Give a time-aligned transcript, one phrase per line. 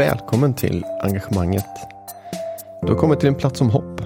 [0.00, 1.66] Välkommen till engagemanget.
[2.82, 4.00] Du har kommit till en plats om hopp.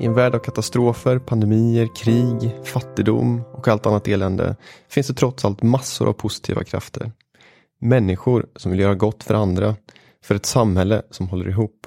[0.00, 4.56] I en värld av katastrofer, pandemier, krig, fattigdom och allt annat elände
[4.88, 7.12] finns det trots allt massor av positiva krafter.
[7.80, 9.76] Människor som vill göra gott för andra,
[10.24, 11.86] för ett samhälle som håller ihop.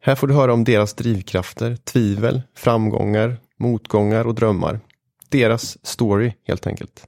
[0.00, 4.80] Här får du höra om deras drivkrafter, tvivel, framgångar, motgångar och drömmar.
[5.28, 7.06] Deras story helt enkelt.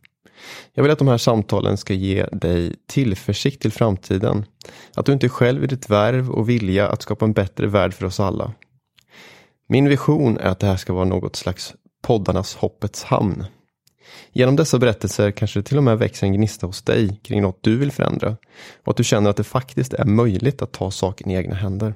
[0.73, 4.45] Jag vill att de här samtalen ska ge dig tillförsikt till framtiden.
[4.95, 7.95] Att du inte är själv i ditt värv och vilja att skapa en bättre värld
[7.95, 8.53] för oss alla.
[9.69, 13.47] Min vision är att det här ska vara något slags poddarnas hoppets hamn.
[14.33, 17.59] Genom dessa berättelser kanske det till och med växer en gnista hos dig kring något
[17.61, 18.37] du vill förändra
[18.85, 21.95] och att du känner att det faktiskt är möjligt att ta saken i egna händer.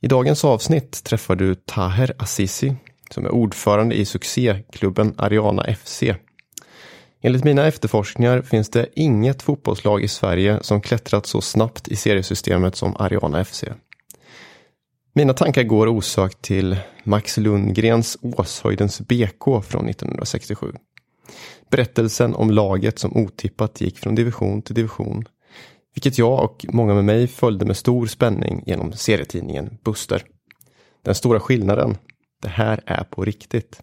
[0.00, 2.76] I dagens avsnitt träffar du Taher Azizi
[3.10, 6.02] som är ordförande i succéklubben Ariana FC
[7.24, 12.76] Enligt mina efterforskningar finns det inget fotbollslag i Sverige som klättrat så snabbt i seriesystemet
[12.76, 13.64] som Ariana FC.
[15.14, 20.72] Mina tankar går osökt till Max Lundgrens Åshöjdens BK från 1967.
[21.70, 25.24] Berättelsen om laget som otippat gick från division till division.
[25.94, 30.22] Vilket jag och många med mig följde med stor spänning genom serietidningen Buster.
[31.04, 31.96] Den stora skillnaden,
[32.42, 33.80] det här är på riktigt.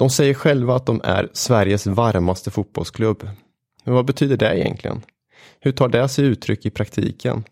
[0.00, 3.28] De säger själva att de är Sveriges varmaste fotbollsklubb.
[3.84, 5.02] Men vad betyder det egentligen?
[5.60, 7.44] Hur tar det sig uttryck i praktiken?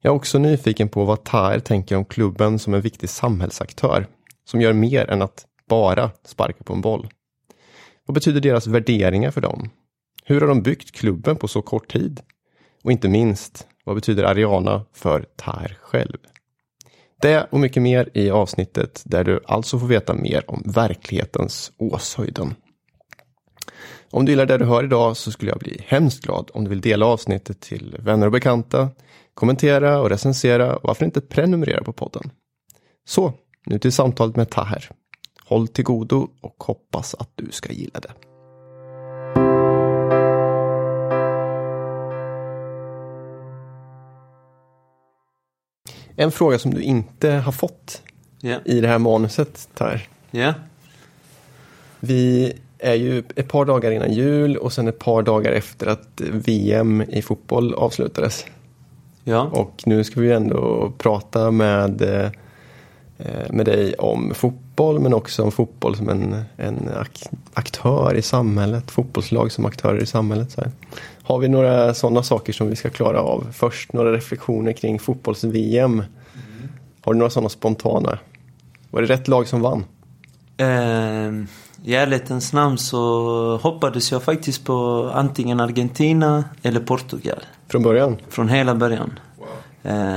[0.00, 4.06] Jag är också nyfiken på vad Taher tänker om klubben som en viktig samhällsaktör
[4.44, 7.08] som gör mer än att bara sparka på en boll.
[8.06, 9.70] Vad betyder deras värderingar för dem?
[10.24, 12.20] Hur har de byggt klubben på så kort tid?
[12.84, 16.18] Och inte minst, vad betyder Ariana för Taher själv?
[17.22, 22.54] Det och mycket mer i avsnittet där du alltså får veta mer om verklighetens Åshöjden.
[24.10, 26.70] Om du gillar det du hör idag så skulle jag bli hemskt glad om du
[26.70, 28.88] vill dela avsnittet till vänner och bekanta,
[29.34, 32.30] kommentera och recensera och varför inte prenumerera på podden.
[33.08, 33.32] Så,
[33.66, 34.90] nu till samtalet med Taher.
[35.44, 38.31] Håll till godo och hoppas att du ska gilla det.
[46.16, 48.02] En fråga som du inte har fått
[48.40, 48.56] Ja.
[48.64, 50.00] i det här manuset, Tar.
[50.30, 50.54] Ja.
[52.00, 56.20] Vi är ju ett par dagar innan jul och sen ett par dagar efter att
[56.20, 58.44] VM i fotboll avslutades.
[59.24, 59.40] Ja.
[59.42, 62.30] Och nu ska vi ändå prata med, eh,
[63.50, 67.22] med dig om fotboll men också om fotboll som en, en ak
[67.54, 68.90] aktör i samhället.
[68.90, 70.50] Fotbollslag som aktörer i samhället.
[70.50, 70.70] Så här.
[71.22, 73.46] Har vi några sådana saker som vi ska klara av?
[73.52, 76.02] Först några reflektioner kring fotbolls-VM.
[77.04, 78.18] Har du några sådana spontana?
[78.90, 79.84] Var det rätt lag som vann?
[80.56, 80.66] Eh,
[81.84, 87.40] I ärlighetens namn så hoppades jag faktiskt på antingen Argentina eller Portugal.
[87.68, 88.16] Från början?
[88.28, 89.18] Från hela början.
[89.82, 90.14] Eh,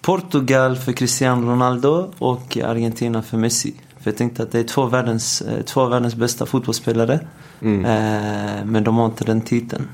[0.00, 3.74] Portugal för Cristiano Ronaldo och Argentina för Messi.
[4.00, 7.20] För jag tänkte att det är två världens, eh, två världens bästa fotbollsspelare.
[7.62, 7.84] Mm.
[7.84, 9.88] Eh, men de har inte den titeln.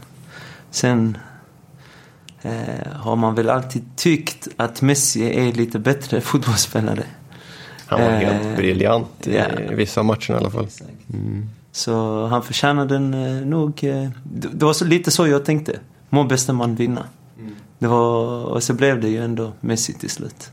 [0.70, 1.18] Sen
[2.42, 7.02] eh, har man väl alltid tyckt att Messi är lite bättre fotbollsspelare.
[7.86, 9.44] Han var Eh, helt briljant i ja.
[9.70, 10.68] vissa matcher i alla fall.
[11.12, 11.48] Mm.
[11.72, 13.84] Så han förtjänar den eh, nog.
[13.84, 15.80] Eh, det, var så, lite så jag tänkte.
[16.08, 17.04] Må bästa man vinna.
[17.78, 20.50] Det var, och så blev det ju ändå Messi till slut.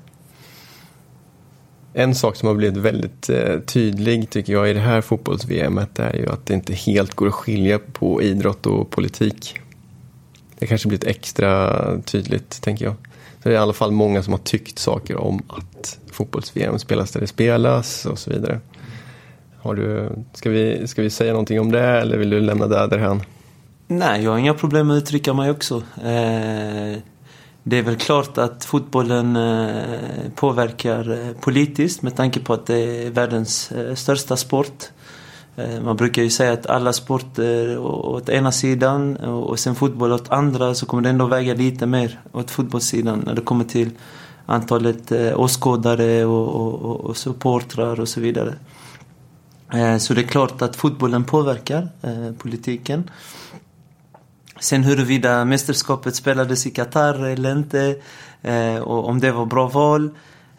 [1.94, 6.14] En sak som har blivit väldigt eh, tydlig tycker jag i det här fotbolls-VMet är
[6.14, 9.60] ju att det inte helt går att skilja på idrott och politik.
[10.60, 12.94] Det kanske blivit extra tydligt tänker jag.
[13.44, 17.12] Så det är i alla fall många som har tyckt saker om att fotbolls-VM spelas
[17.12, 18.60] där det spelas och så vidare.
[19.60, 22.88] Har du, ska, vi, ska vi säga någonting om det eller vill du lämna det
[22.88, 23.22] därhän?
[23.88, 25.84] Nej, jag har inga problem med att uttrycka mig också.
[26.04, 26.98] Eh,
[27.64, 33.06] det är väl klart att fotbollen eh, påverkar eh, politiskt med tanke på att det
[33.06, 34.84] är världens eh, största sport.
[35.84, 40.76] Man brukar ju säga att alla sporter åt ena sidan och sen fotboll åt andra
[40.76, 43.90] så kommer det ändå väga lite mer åt fotbollssidan när det kommer till
[44.46, 48.54] antalet åskådare och, och, och, och supportrar och så vidare.
[50.00, 51.90] Så det är klart att fotbollen påverkar
[52.38, 53.10] politiken.
[54.64, 57.96] Sen huruvida mästerskapet spelades i Qatar eller inte
[58.42, 60.10] eh, och om det var bra val.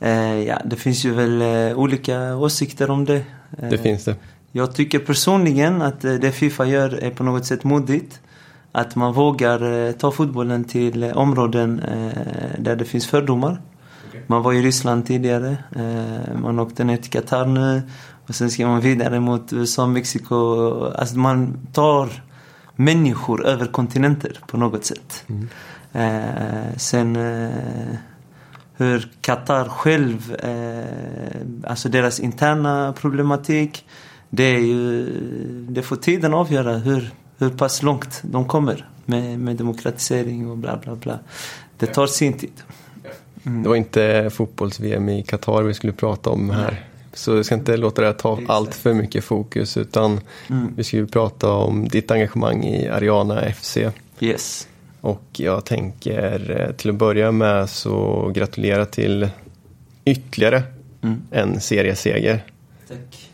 [0.00, 3.16] Eh, ja, det finns ju väl eh, olika åsikter om det.
[3.58, 4.14] Eh, Det finns det.
[4.52, 8.20] Jag tycker personligen att eh, det Fifa gör är på något sätt modigt.
[8.72, 13.60] Att man vågar eh, ta fotbollen till eh, områden eh, där det finns fördomar.
[14.26, 15.56] Man var i Ryssland tidigare.
[15.76, 17.82] eh, Man åkte ner till Qatar nu.
[18.28, 20.36] Och sen ska man vidare mot USA, Mexiko.
[20.84, 22.08] Alltså man tar
[22.76, 25.24] människor över kontinenter på något sätt.
[25.92, 27.96] Eh, sen eh,
[28.76, 33.86] hur Qatar själv, eh, alltså deras interna problematik.
[34.30, 35.06] Det är ju,
[35.68, 40.76] det får tiden avgöra hur, hur pass långt de kommer med, med demokratisering och bla
[40.76, 41.18] bla bla.
[41.78, 42.62] Det tar sin tid.
[43.46, 43.62] Mm.
[43.62, 46.84] Det var inte fotbolls-VM i Qatar vi skulle prata om här.
[47.14, 50.20] Så vi ska inte låta det här ta allt för mycket fokus utan
[50.50, 50.74] mm.
[50.76, 53.78] vi ska ju prata om ditt engagemang i Ariana FC.
[54.20, 54.68] Yes.
[55.00, 59.28] Och jag tänker eh, till att börja med så gratulera till
[60.04, 60.62] ytterligare
[61.02, 61.22] mm.
[61.30, 62.44] en serieseger.
[62.88, 63.30] Tack.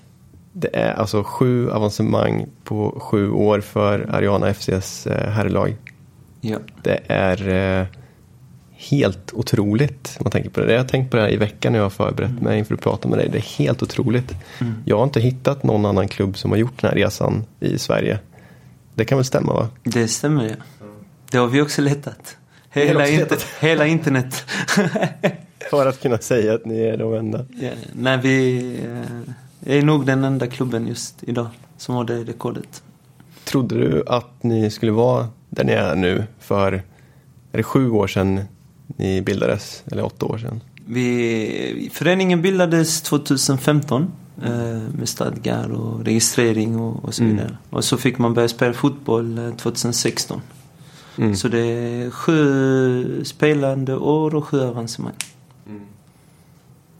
[0.52, 5.76] Det är alltså sju avancemang på sju år för Ariana FCs eh, herrlag.
[6.40, 6.58] Ja.
[6.82, 7.86] Det är eh,
[8.88, 10.16] helt otroligt.
[10.18, 10.72] Om man tänker på det.
[10.72, 12.44] Jag har tänkt på det här i veckan när jag har förberett mm.
[12.44, 13.28] mig inför att prata med dig.
[13.32, 14.34] Det är helt otroligt.
[14.58, 14.74] Mm.
[14.84, 18.18] Jag har inte hittat någon annan klubb som har gjort den här resan i Sverige.
[18.94, 19.68] Det kan väl stämma va?
[19.82, 20.86] Det stämmer ja.
[21.30, 22.36] Det har vi också letat.
[22.70, 23.46] Hela, också letat.
[23.60, 24.44] hela internet.
[25.70, 27.44] För att kunna säga att ni är de enda.
[27.60, 28.58] Ja, nej, vi
[29.64, 31.46] eh, är nog den enda klubben just idag
[31.76, 32.82] som har det rekordet.
[33.44, 36.72] Trodde du att ni skulle vara där ni är nu för,
[37.52, 38.40] är det sju år sedan
[38.96, 39.82] ni bildades?
[39.92, 40.60] Eller åtta år sedan?
[40.86, 44.12] Vi, föreningen bildades 2015
[44.44, 44.50] eh,
[44.98, 47.34] med stadgar och registrering och, och så mm.
[47.34, 47.48] vidare.
[47.48, 47.60] Mm.
[47.70, 50.38] Och så fick man börja spela fotboll 2016.
[50.38, 50.42] Eh,
[51.20, 51.36] Mm.
[51.36, 55.14] Så det är sju spelande år och sju avancemang.
[55.66, 55.82] Mm.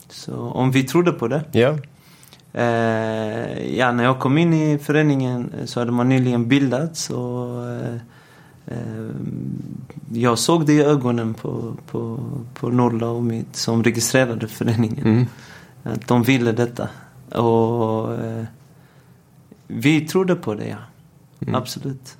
[0.09, 1.43] Så om vi trodde på det.
[1.53, 1.77] Yeah.
[2.53, 7.95] Eh, ja, när jag kom in i föreningen så hade man nyligen bildats och eh,
[10.13, 12.19] jag såg det i ögonen på, på,
[12.53, 15.05] på Norla och mitt som registrerade föreningen.
[15.05, 15.25] Mm.
[15.83, 16.89] Att de ville detta.
[17.29, 18.45] Och eh,
[19.67, 20.77] vi trodde på det, ja.
[21.39, 21.55] Mm.
[21.55, 22.17] Absolut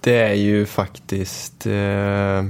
[0.00, 2.44] det är ju faktiskt eh,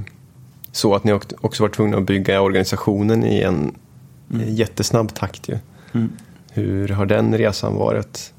[0.71, 3.75] så att ni också varit tvungna att bygga organisationen i en
[4.33, 4.55] mm.
[4.55, 5.49] jättesnabb takt.
[5.49, 5.57] Ju.
[5.93, 6.11] Mm.
[6.51, 8.33] Hur har den resan varit?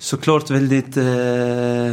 [0.00, 1.92] Såklart väldigt eh,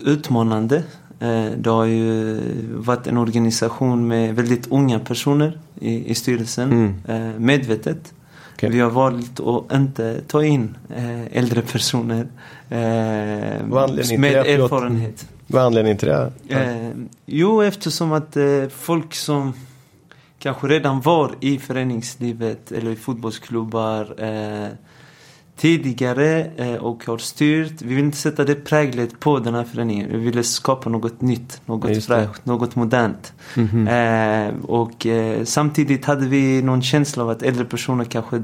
[0.00, 0.76] utmanande.
[1.20, 2.40] Eh, det har ju
[2.74, 6.94] varit en organisation med väldigt unga personer i, i styrelsen, mm.
[7.08, 8.14] eh, medvetet.
[8.54, 8.70] Okay.
[8.70, 12.26] Vi har valt att inte ta in eh, äldre personer
[12.68, 12.78] eh,
[14.18, 15.28] med erfarenhet.
[15.46, 16.32] Vad är anledningen till det?
[16.48, 16.90] Eh,
[17.26, 19.52] jo, eftersom att eh, folk som
[20.38, 24.68] kanske redan var i föreningslivet eller i fotbollsklubbar eh,
[25.62, 27.82] tidigare eh, och har styrt.
[27.82, 30.08] Vi vill inte sätta det präglet på den här föreningen.
[30.12, 33.32] Vi ville skapa något nytt, något fräscht, något modernt.
[33.56, 34.48] Mm -hmm.
[34.48, 38.42] eh, och eh, samtidigt hade vi någon känsla av att äldre personer kanske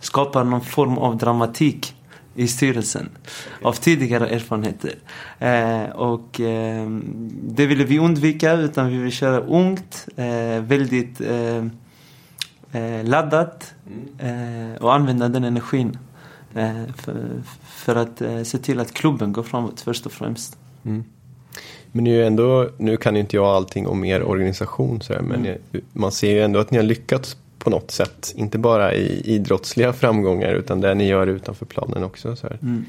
[0.00, 1.94] skapar någon form av dramatik
[2.34, 3.08] i styrelsen
[3.62, 4.94] av tidigare erfarenheter.
[5.38, 6.40] Eh, och
[7.42, 10.08] det ville vi undvika utan vi ville köra ungt,
[10.60, 11.20] väldigt
[13.02, 13.74] laddat
[14.80, 15.98] och använda den energin
[16.96, 20.58] för, för att eh, se till att klubben går framåt först och främst.
[20.84, 21.04] Mm.
[21.92, 25.46] Men det är ju ändå, nu kan inte jag allting om er organisation så men
[25.46, 25.58] mm.
[25.92, 28.32] man ser ju ändå att ni har lyckats på något sätt.
[28.36, 32.36] Inte bara i idrottsliga framgångar utan det ni gör utanför planen också.
[32.36, 32.84] Så, mm.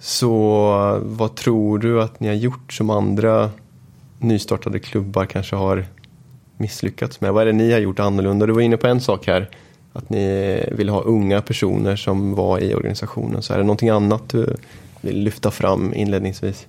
[0.00, 3.50] så vad tror du att ni har gjort som andra
[4.18, 5.86] nystartade klubbar kanske har
[6.56, 7.32] misslyckats med?
[7.32, 8.46] Vad är det ni har gjort annorlunda?
[8.46, 9.50] Du var inne på en sak här
[9.98, 13.42] att ni vill ha unga personer som var i organisationen.
[13.42, 14.56] Så är det någonting annat du
[15.00, 16.66] vill lyfta fram inledningsvis?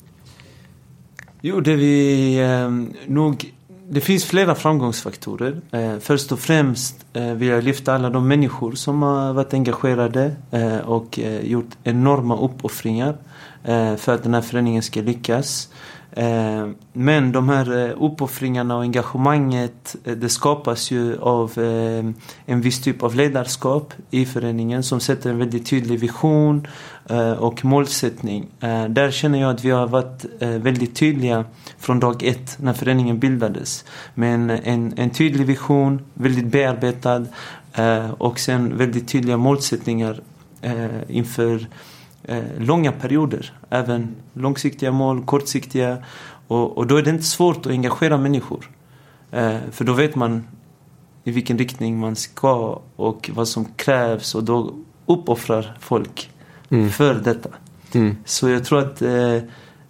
[1.41, 2.69] Jo, det vi eh,
[3.07, 3.53] nog...
[3.91, 5.61] Det finns flera framgångsfaktorer.
[5.71, 10.35] Eh, först och främst eh, vill jag lyfta alla de människor som har varit engagerade
[10.51, 13.17] eh, och eh, gjort enorma uppoffringar
[13.63, 15.69] eh, för att den här föreningen ska lyckas.
[16.11, 21.51] Eh, men de här eh, uppoffringarna och engagemanget eh, det skapas ju av
[22.45, 26.67] en viss typ av ledarskap i föreningen som sätter en väldigt tydlig vision
[27.37, 28.47] och målsättning.
[28.89, 31.45] Där känner jag att vi har varit väldigt tydliga
[31.77, 33.85] från dag ett när föreningen bildades.
[34.13, 37.25] Med en, en tydlig vision, väldigt bearbetad
[38.17, 40.21] och sen väldigt tydliga målsättningar
[41.07, 41.67] inför
[42.23, 43.53] eh, långa perioder.
[43.69, 45.97] Även långsiktiga mål, kortsiktiga.
[46.47, 48.69] Och, och då är det inte svårt att engagera människor.
[49.31, 50.47] Eh, för då vet man
[51.23, 54.73] i vilken riktning man ska och vad som krävs och då
[55.05, 56.29] uppoffrar folk
[56.69, 56.89] mm.
[56.89, 57.49] för detta.
[57.91, 58.15] Mm.
[58.25, 59.37] Så jag tror att eh,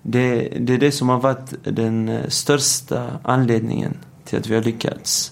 [0.02, 4.64] det, det är det som har varit den eh, största anledningen till att vi har
[4.64, 5.32] lyckats.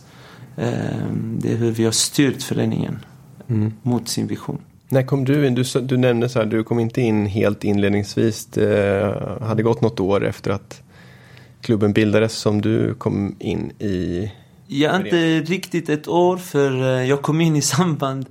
[0.55, 2.99] Eh, det är hur vi har styrt föreningen
[3.47, 3.73] mm.
[3.81, 4.59] mot sin vision.
[4.89, 5.55] När kom du in?
[5.55, 8.45] Du, du nämnde så här, du kom inte in helt inledningsvis.
[8.45, 10.81] Det hade gått något år efter att
[11.61, 14.31] klubben bildades som du kom in i?
[14.67, 18.25] Ja, inte riktigt ett år för eh, jag kom in i samband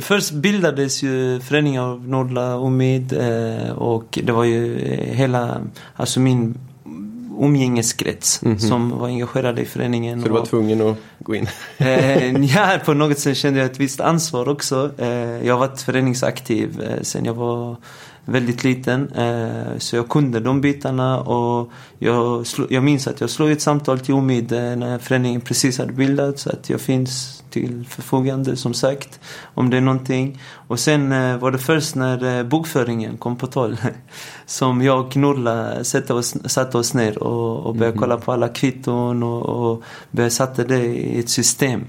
[0.00, 5.60] Först bildades ju föreningen av Nordla Omid eh, och det var ju eh, hela,
[5.96, 6.58] alltså min
[7.40, 8.68] umgängeskrets mm -hmm.
[8.68, 10.22] som var engagerade i föreningen.
[10.22, 11.48] Så du var tvungen att gå in?
[11.76, 14.90] eh, ja, på något sätt kände jag ett visst ansvar också.
[14.98, 17.76] Eh, jag har varit föreningsaktiv eh, sen jag var
[18.24, 19.12] väldigt liten.
[19.12, 23.98] Eh, så jag kunde de bitarna och jag, jag minns att jag slog ett samtal
[23.98, 26.46] till Omid eh, när föreningen precis hade bildats.
[26.46, 29.20] Att jag finns till förfogande som sagt.
[29.54, 30.40] Om det är någonting.
[30.68, 33.76] Och sen eh, var det först när eh, bokföringen kom på tal.
[34.46, 38.00] som jag och Nurla satte oss, satte oss ner och, och började mm.
[38.00, 41.84] kolla på alla kvitton och, och började sätta det i ett system.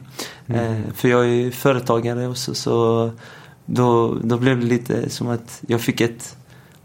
[0.47, 0.83] Mm.
[0.93, 3.11] För jag är företagare också så
[3.65, 6.37] då, då blev det lite som att jag fick ett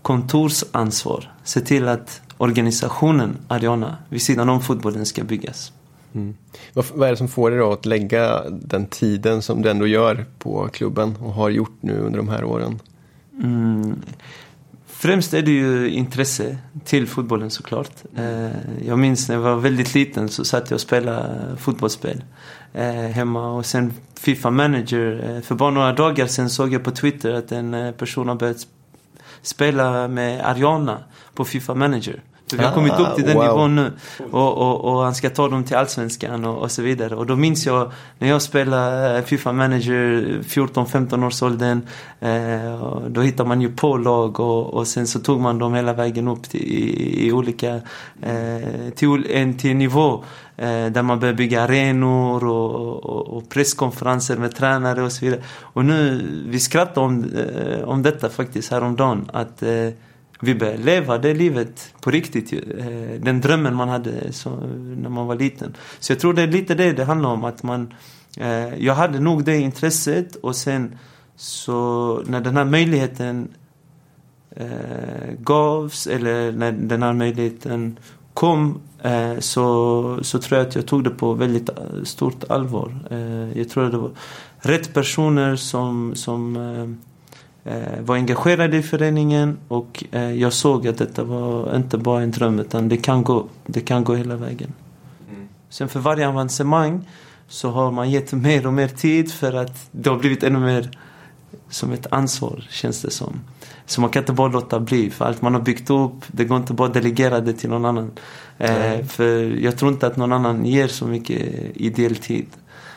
[0.03, 1.33] kontorsansvar.
[1.45, 5.73] Se till att organisationen Ariana vid sidan om fotbollen ska byggas.
[6.15, 6.35] Mm.
[6.73, 9.87] Vad, vad är det som får dig då att lägga den tiden som du ändå
[9.87, 12.79] gör på klubben och har gjort nu under de här åren?
[13.43, 14.03] Mm.
[14.87, 17.93] Främst är det ju intresse till fotbollen såklart.
[18.17, 18.51] Eh,
[18.87, 22.25] jag minns när jag var väldigt liten så satt jag och spelade fotbollsspel
[22.73, 25.31] eh, hemma och sen Fifa Manager.
[25.37, 28.67] Eh, för bara några dagar sen såg jag på Twitter att en person har börjat
[29.43, 30.99] spela med Ariana
[31.35, 32.23] på Fifa Manager.
[32.51, 33.45] För vi har kommit upp till den wow.
[33.45, 33.93] nivån nu.
[34.31, 37.15] Och, och, och, han ska ta dem till Allsvenskan och, och så vidare.
[37.15, 41.83] Och då minns jag när jag spelade eh, Fifa Manager 14-15 års åldern.
[42.21, 45.93] Eh, då hittar man ju på lag och, och sen så tog man dem hela
[45.93, 47.75] vägen upp till, i, i olika,
[48.23, 50.25] eh, till en till nivå.
[50.57, 55.43] Eh, där man börjar bygga arenor och, och, och, presskonferenser med tränare och så vidare.
[55.61, 59.31] Och nu, vi skrattar om, eh, om detta faktiskt häromdagen.
[59.33, 59.63] Att
[60.41, 62.53] vi började leva det livet på riktigt.
[62.53, 64.51] ju, eh, den drömmen man hade så,
[64.97, 65.77] när man var liten.
[65.99, 67.45] Så jag tror det är lite det det handlar om.
[67.45, 67.95] Att man,
[68.37, 70.99] eh, jag hade nog det intresset och sen
[71.37, 73.49] så när den här möjligheten
[74.51, 77.99] eh, gavs eller när den här möjligheten
[78.35, 82.99] kom eh, så, så tror jag att jag tog det på väldigt eh, stort allvar.
[83.11, 84.11] Eh, jag tror att det var
[84.59, 87.10] rätt personer som, som eh,
[88.01, 92.59] var engagerad i föreningen och eh, jag såg att detta var inte bara en dröm
[92.59, 94.73] utan det kan gå, det kan gå hela vägen.
[95.31, 95.49] Mm.
[95.69, 97.09] Sen för varje avancemang
[97.49, 100.91] så har man gett mer och mer tid för att det har blivit ännu mer
[101.69, 103.41] som ett ansvar känns det som.
[103.87, 106.57] Så man kan inte bara låta bli för allt man har byggt upp det går
[106.57, 108.11] inte bara att delegera det till någon annan.
[108.59, 111.41] Eh, för jag tror inte att någon annan ger så mycket
[111.75, 112.47] ideell tid.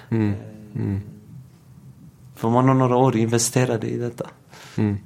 [0.10, 0.34] Mm.
[0.76, 1.02] Mm.
[2.36, 4.30] För man har några år investerade i detta.
[4.78, 4.98] Mm.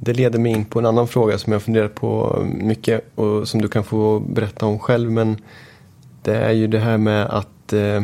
[0.00, 3.62] Det leder mig in på en annan fråga som jag funderat på mycket och som
[3.62, 5.10] du kan få berätta om själv.
[5.10, 5.36] Men
[6.22, 8.02] det är ju det här med att eh,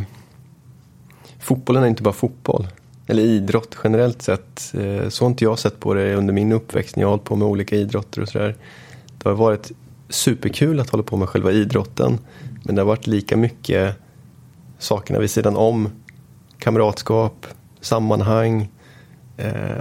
[1.41, 2.69] fotbollen är inte bara fotboll.
[3.07, 4.75] Eller idrott generellt sett.
[4.75, 7.25] Eh, så har inte jag sett på det under min uppväxt när jag har hållit
[7.25, 8.57] på med olika idrotter och sådär.
[9.19, 9.73] Det har varit
[10.09, 12.19] superkul att hålla på med själva idrotten.
[12.63, 13.97] Men det har varit lika mycket
[14.79, 15.89] sakerna vid sidan om.
[16.59, 17.47] Kamratskap,
[17.81, 18.69] sammanhang, eh,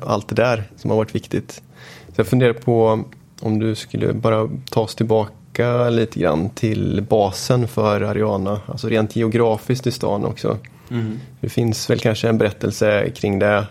[0.04, 1.62] allt det där som har varit viktigt.
[2.08, 3.04] Så jag funderar på
[3.42, 9.16] om du skulle bara ta oss tillbaka lite grann till basen för Ariana, alltså rent
[9.16, 10.58] geografiskt i stan också.
[10.92, 11.20] Mm.
[11.40, 13.68] Det finns väl kanske en berättelse kring det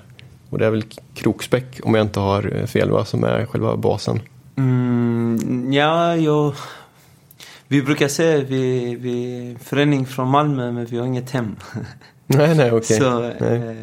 [0.50, 0.84] och det är väl
[1.14, 4.20] Kroksbäck om jag inte har fel va, som är själva basen.
[4.56, 6.54] Mm, ja, jag...
[7.68, 11.56] vi brukar säga att vi, vi är förening från Malmö men vi har inget hem.
[12.36, 13.02] Nej, nej, okej.
[13.02, 13.56] Okay.
[13.56, 13.74] Eh,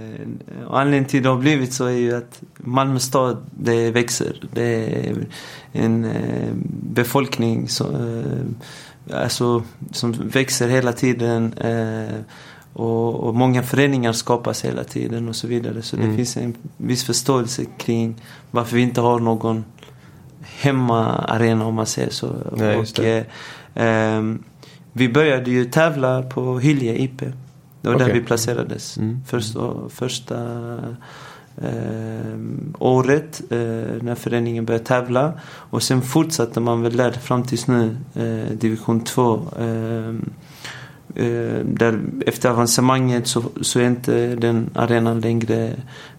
[0.69, 4.47] anledningen till det har blivit så är ju att Malmö stad, det växer.
[4.53, 5.27] Det är
[5.71, 6.53] en eh,
[6.93, 7.95] befolkning som,
[9.09, 11.53] eh, alltså, som växer hela tiden.
[11.53, 12.19] Eh,
[12.73, 15.81] och, och, många föreningar skapas hela tiden och så vidare.
[15.81, 16.09] Så mm.
[16.09, 18.15] det finns en viss förståelse kring
[18.51, 19.65] varför vi inte har någon
[20.41, 22.35] hemmaarena om man säger så.
[22.55, 23.23] Nej, och, eh,
[23.75, 24.43] ehm,
[24.93, 27.21] vi började ju tävla på Hylje IP.
[27.88, 28.13] Det var okay.
[28.13, 28.98] där vi placerades.
[28.98, 29.20] Mm.
[29.27, 30.36] Första, första
[31.62, 32.39] eh,
[32.79, 33.58] året eh,
[34.01, 35.34] när föreningen började tävla.
[35.46, 39.41] Och sen fortsatte man väl där fram tills nu, eh, division 2.
[39.60, 40.10] Eh,
[41.25, 45.75] eh, där efter avancemanget så, så är inte den arenan längre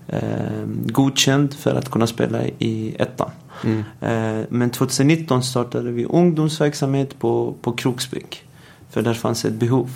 [0.07, 3.31] eh, godkänd för att kunna spela i ettan.
[3.65, 3.85] Mm.
[4.01, 8.45] Eh, men 2019 startade vi ungdomsverksamhet på, på Kroksbäck.
[8.91, 9.91] För där fanns ett behov.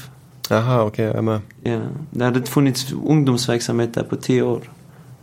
[0.52, 1.40] Jaha, okej, okay, jag med.
[1.62, 1.80] Ja,
[2.10, 4.70] det hade funnits ungdomsverksamhet där på tio år.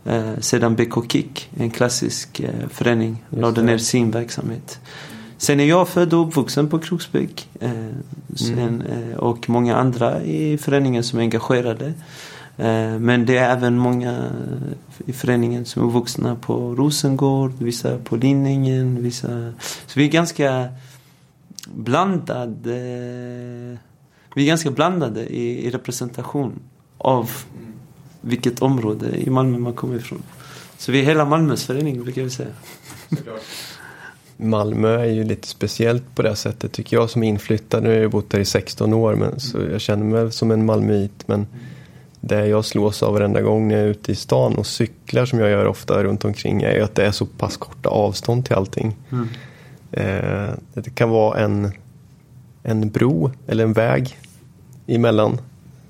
[0.04, 4.80] Eh, sedan BK Kick, en klassisk eh, förening, Just lade ner sin verksamhet.
[5.36, 7.48] Sen är jag född och uppvuxen på Kroksbäck.
[7.60, 7.70] Eh,
[8.34, 11.86] sen, eh, och många andra i föreningen som är engagerade.
[12.56, 14.24] Eh, men det är även många
[15.06, 19.52] i föreningen som är uppvuxna på Rosengård, vissa på Linningen, vissa...
[19.86, 20.68] Så vi är ganska
[21.74, 22.78] blandade.
[24.34, 26.60] Vi är ganska blandade i, i representation
[26.98, 27.30] av
[28.20, 30.22] vilket område i Malmö man kommer ifrån.
[30.78, 32.48] Så vi är hela Malmös förening brukar vi säga.
[34.36, 37.82] Malmö är ju lite speciellt på det sättet tycker jag som inflyttad.
[37.82, 40.64] Nu har jag bott där i 16 år men så jag känner mig som en
[40.64, 41.28] malmöit.
[41.28, 41.46] Men
[42.20, 45.38] det jag slås av varenda gång när jag är ute i stan och cyklar som
[45.38, 48.54] jag gör ofta runt omkring är ju att det är så pass korta avstånd till
[48.54, 48.96] allting.
[49.10, 49.28] Mm.
[49.92, 51.72] Eh, det kan vara en,
[52.62, 54.18] en bro eller en väg
[54.86, 55.40] emellan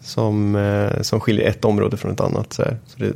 [0.01, 2.53] som, eh, som skiljer ett område från ett annat.
[2.53, 2.63] Så
[2.97, 3.13] det,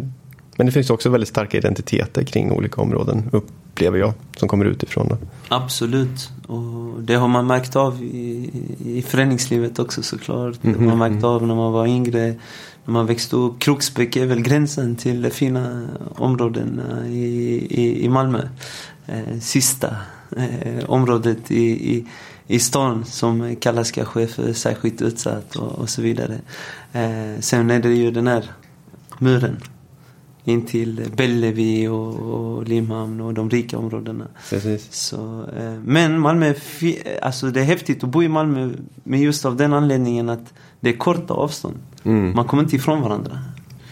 [0.56, 5.08] men det finns också väldigt starka identiteter kring olika områden upplever jag som kommer utifrån.
[5.08, 5.16] Då.
[5.48, 6.30] Absolut.
[6.46, 8.50] Och det har man märkt av i,
[8.84, 10.54] i föreningslivet också såklart.
[10.62, 11.24] Det har Mhm, man märkt mm.
[11.24, 12.34] av när man var yngre.
[12.84, 13.58] När man växte upp.
[13.58, 17.24] Kroksbäck är väl gränsen till de fina områdena i,
[17.70, 18.48] i, i Malmö.
[19.06, 19.96] Eh, sista
[20.36, 22.06] eh, området i, i,
[22.46, 26.38] i stan som kallas kanske för särskilt utsatt och, och så vidare.
[26.92, 28.50] Eh, sen är det ju den här
[29.18, 29.56] muren
[30.44, 34.26] in till Bellevue och, och Limhamn och de rika områdena.
[34.50, 34.92] Precis.
[34.92, 36.54] Så, eh, men Malmö,
[37.22, 38.70] alltså det är häftigt att bo i Malmö
[39.04, 41.76] men just av den anledningen att det är korta avstånd.
[42.04, 42.36] Mm.
[42.36, 43.38] Man kommer inte ifrån varandra.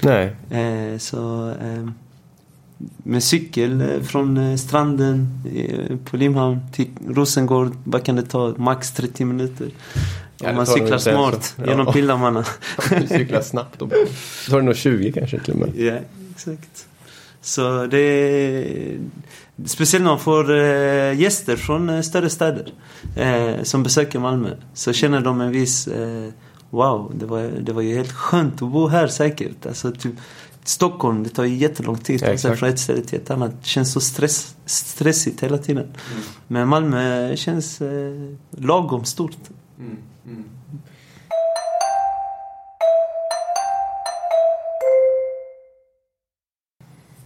[0.03, 1.89] Nej, Eh, så eh,
[2.97, 8.55] med cykel eh, från eh, stranden eh, på Limhamn till Rosengård bara kan det ta
[8.57, 9.71] max 30 minuter.
[10.41, 11.55] Ja, Om man cyklar smart.
[11.59, 11.67] Ja.
[11.67, 12.45] genom Pildammarna.
[13.09, 13.79] cykla snabbt.
[13.79, 15.71] Så tar det nog 20 kanske till och med.
[15.77, 15.99] Ja,
[16.35, 16.87] exakt.
[17.41, 18.99] Så det är
[19.67, 20.55] speciellt när man får
[21.15, 22.73] gäster från större städer
[23.17, 24.51] eh, som besöker Malmö.
[24.75, 26.29] Så känner de en viss eh,
[26.73, 29.67] Wow, det var, det var ju helt skönt att bo här säkert.
[29.67, 30.15] Alltså typ
[30.65, 33.51] Stockholm, det tar ju jättelång tid Ja, från ett ställe till ett annat.
[33.63, 35.87] Det känns så stress, stressigt hela tiden.
[36.49, 38.13] Men Malmö känns eh,
[38.51, 39.37] lagom stort.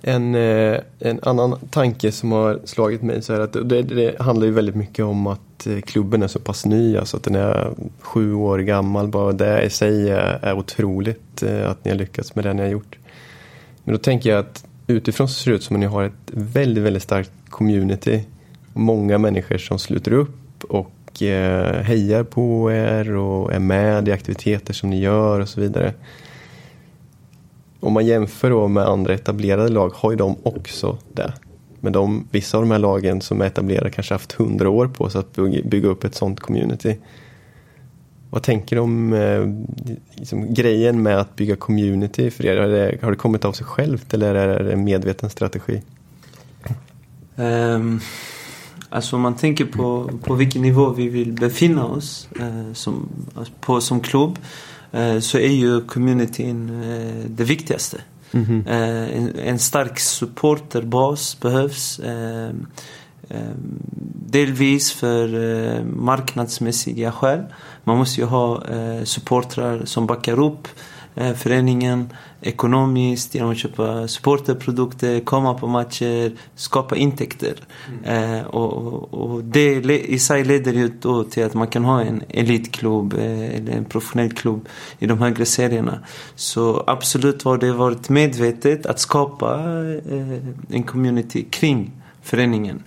[0.00, 4.46] En, eh, en annan tanke som har slagit mig så är att det, det handlar
[4.46, 7.74] ju väldigt mycket om att eh, klubben är så pass ny, alltså att den är
[8.00, 9.08] sju år gammal.
[9.08, 12.62] Bara det i sig är, är otroligt eh, att ni har lyckats med det ni
[12.62, 12.98] har gjort.
[13.86, 16.30] Men då tänker jag att utifrån så ser det ut som att ni har ett
[16.32, 18.24] väldigt, väldigt starkt community.
[18.72, 24.74] Många människor som sluter upp och eh, hejar på er och är med i aktiviteter
[24.74, 25.94] som ni gör och så vidare.
[27.80, 31.32] Om man jämför då med andra etablerade lag har ju de också det.
[31.80, 35.10] Men de, vissa av de här lagen som är etablerade kanske haft hundra år på
[35.10, 35.32] sig att
[35.64, 36.96] bygga upp ett sånt community.
[38.36, 42.56] Vad tänker du om eh, liksom, grejen med att bygga community för er?
[42.56, 45.82] Har det, har det kommit av sig självt eller är det en medveten strategi?
[47.36, 48.00] Um,
[48.88, 53.08] alltså om man tänker på, på vilken nivå vi vill befinna oss eh, som,
[53.60, 54.38] på som klubb
[54.92, 58.00] eh, så är ju communityn eh, det viktigaste.
[58.30, 58.64] Mhm.
[58.68, 62.00] Eh, en, en stark supporterbas behövs.
[63.28, 63.46] Eh, eh,
[64.28, 67.42] delvis för eh, marknadsmässiga skäl.
[67.84, 70.68] Man måste ju ha eh, supportrar som backar upp
[71.14, 72.08] eh, föreningen
[72.40, 77.54] ekonomiskt genom att köpa supporterprodukter, komma på matcher, skapa intäkter.
[78.04, 82.22] Eh, och, och, det i sig leder ju då till att man kan ha en
[82.28, 85.98] elitklubb eh, eller en professionell klubb i de högre serierna.
[86.34, 89.54] Så absolut har det varit medvetet att skapa
[90.10, 90.38] eh,
[90.70, 91.92] en community kring
[92.26, 92.82] föreningen.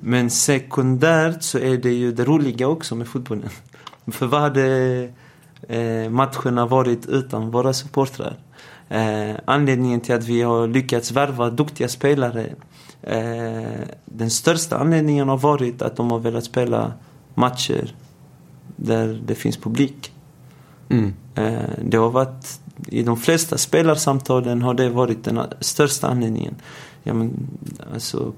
[0.00, 3.48] Men sekundärt så är det ju det roliga också med fotbollen.
[4.06, 5.08] För vad hade
[5.68, 8.36] eh, matcherna varit utan våra supportrar?
[8.88, 12.54] Eh, anledningen till att vi har lyckats värva duktiga spelare
[13.02, 16.92] eh, Den största anledningen har varit att de har velat spela
[17.34, 17.94] matcher
[18.76, 20.12] där det finns publik.
[20.88, 21.14] Mm.
[21.34, 26.54] Eh, det har varit i de flesta spelarsamtalen har det varit den största anledningen.
[27.02, 27.48] Ja, men,
[27.94, 28.32] alltså,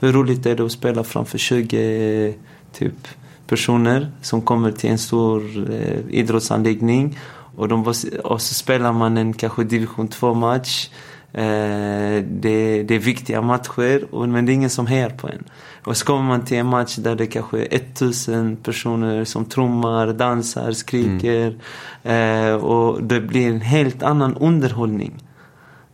[0.00, 2.34] hur roligt är det att spela framför 20
[2.72, 3.08] typ,
[3.46, 7.18] personer som kommer till en stor eh, idrottsanläggning
[7.56, 7.86] och, de,
[8.24, 10.90] och så spelar man en kanske division 2 match.
[11.32, 15.44] Eh, det, det är viktiga matcher och, men det är ingen som hejar på en.
[15.84, 20.12] Och så kommer man till en match där det kanske är 1000 personer som trummar,
[20.12, 21.58] dansar, skriker.
[22.02, 25.22] Eh, och det blir en helt annan underhållning.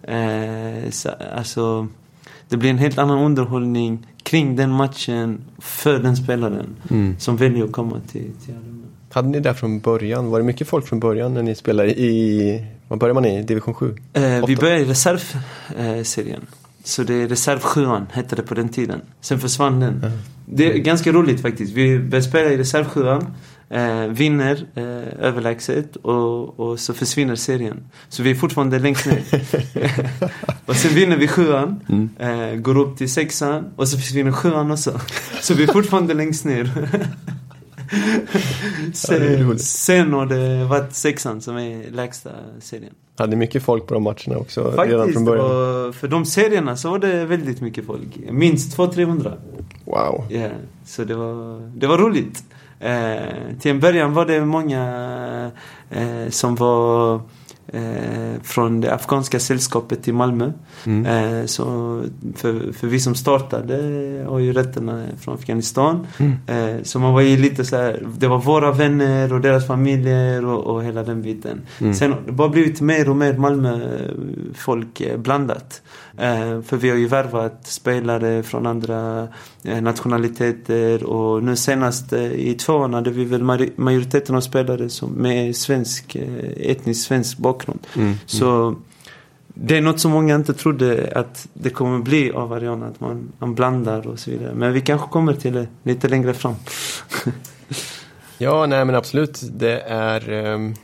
[0.02, 1.88] Eh, så, alltså,
[2.48, 7.16] det blir en helt annan underhållning kring den matchen för den spelaren Mm.
[7.18, 8.82] som väljer att komma till, till arenan.
[9.12, 10.30] Hade ni det från början?
[10.30, 13.42] Var det mycket folk från början när ni spelade i, vad börjar man i?
[13.42, 13.94] Division 7?
[14.12, 16.40] Eh, vi började i reservserien.
[16.84, 19.00] Så det är reservsjuan hette det på den tiden.
[19.20, 20.00] Sen försvann den.
[20.02, 20.10] Ja.
[20.46, 21.72] Det är ganska roligt faktiskt.
[21.72, 23.26] Vi började spela i reservsjuan.
[23.74, 27.90] Eh, vinner eh, överlägset och, och så försvinner serien.
[28.08, 29.22] Så vi är fortfarande längst ner.
[30.66, 31.80] och sen vinner vi sjuan.
[31.88, 32.08] Mm.
[32.18, 35.00] Eh, går upp till sexan och så försvinner sjuan också.
[35.40, 36.70] Så vi är fortfarande längst ner.
[37.92, 38.40] Ja,
[38.92, 39.64] sen, roligt.
[39.64, 42.92] sen har det varit sexan som är lägsta serien.
[43.16, 45.48] Hade mycket folk på de matcherna också redan Faktiskt, från det början?
[45.48, 48.08] var, för de serierna så var det väldigt mycket folk.
[48.30, 49.32] Minst 200-300.
[49.84, 50.26] Wow.
[50.30, 50.48] Ja,
[50.86, 52.44] så det var, det var roligt.
[52.80, 55.50] Eh, till en början var det många
[55.90, 57.20] eh, som var
[57.66, 60.52] eh, från det afghanska sällskapet i Malmö.
[60.86, 61.06] Mm.
[61.06, 61.64] Eh, så
[62.36, 63.76] för, för vi som startade
[64.28, 66.06] har ju rötterna från Afghanistan.
[66.18, 66.32] Mm.
[66.46, 70.44] Eh, så man var ju lite så här, det var våra vänner och deras familjer
[70.44, 71.60] och, och hela den biten.
[71.80, 71.94] Mm.
[71.94, 75.82] Sen har det bara blivit mer och mer Malmö-folk eh, blandat.
[76.18, 79.28] Eh, för vi har ju värvat spelare från andra
[79.62, 83.42] eh, nationaliteter och nu senast eh, i tvåan hade vi väl
[83.76, 86.16] majoriteten av spelare som med svensk,
[86.56, 87.86] etnisk svensk bakgrund.
[87.96, 88.14] Mm.
[88.26, 88.74] Så
[89.54, 93.32] det är något som många inte trodde att det kommer bli av Ariana, att man,
[93.38, 94.54] man blandar och så vidare.
[94.54, 96.54] Men vi kanske kommer till det lite längre fram.
[98.38, 99.40] Ja, nej men absolut.
[99.52, 100.30] Det är...
[100.30, 100.74] ehm,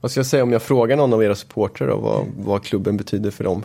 [0.00, 3.30] vad ska jag säga om jag frågar någon av era supportrar vad, vad klubben betyder
[3.30, 3.62] för dem?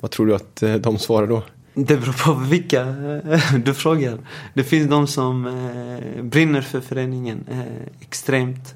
[0.00, 1.42] Vad tror du att eh, de svarar då?
[1.74, 4.18] Det beror på vilka eh, du frågar.
[4.54, 7.60] Det finns de som eh, brinner för föreningen eh,
[8.00, 8.74] extremt.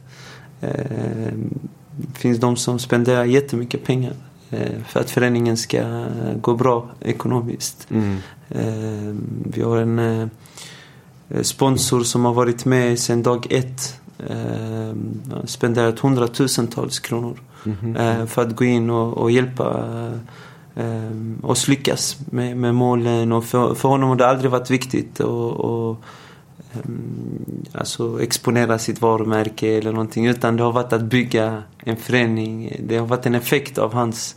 [0.60, 0.68] Eh,
[1.96, 4.12] det finns de som spenderar jättemycket pengar
[4.88, 6.06] för att föreningen ska
[6.40, 7.88] gå bra ekonomiskt.
[7.90, 8.18] Mm.
[9.44, 10.30] Vi har en
[11.42, 14.00] sponsor som har varit med sedan dag ett.
[15.44, 17.38] Spenderat hundratusentals kronor
[17.98, 19.84] eh, för att gå in och, och hjälpa
[20.74, 23.32] eh, oss lyckas med, med målen.
[23.32, 26.04] Och för, för honom har det aldrig varit viktigt att och,
[26.72, 30.26] ehm, alltså exponera sitt varumärke eller någonting.
[30.26, 32.76] Utan det har varit att bygga en förening.
[32.80, 34.36] Det har varit en effekt av hans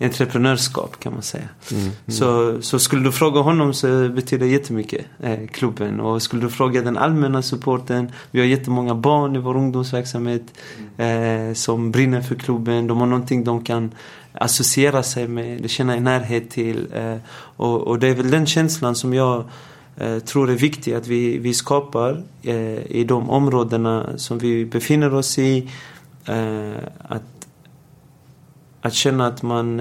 [0.00, 1.48] entreprenörskap kan man säga.
[1.70, 1.82] Mm.
[1.82, 1.94] Mm.
[2.06, 6.00] Så, så skulle du fråga honom så betyder det jättemycket, eh, klubben.
[6.00, 10.42] Och skulle du fråga den allmänna supporten, vi har jättemånga barn i vår ungdomsverksamhet
[10.96, 12.86] eh, som brinner för klubben.
[12.86, 13.90] De har någonting de kan
[14.40, 16.88] associera sig med, de känner en närhet till.
[16.94, 17.16] Eh,
[17.56, 19.44] och, och det är väl den känslan som jag
[19.96, 25.14] eh, tror är viktig att vi, vi skapar eh, i de områdena som vi befinner
[25.14, 25.70] oss i.
[26.98, 27.22] Att
[28.80, 29.78] att känna att man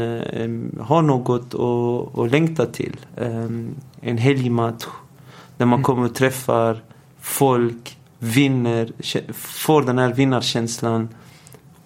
[0.80, 2.96] har något att, att längta till.
[4.02, 4.86] En helgmatch
[5.58, 6.82] där man kommer och träffar
[7.22, 8.92] folk, vinner,
[9.34, 11.10] får den här vinnarkänslan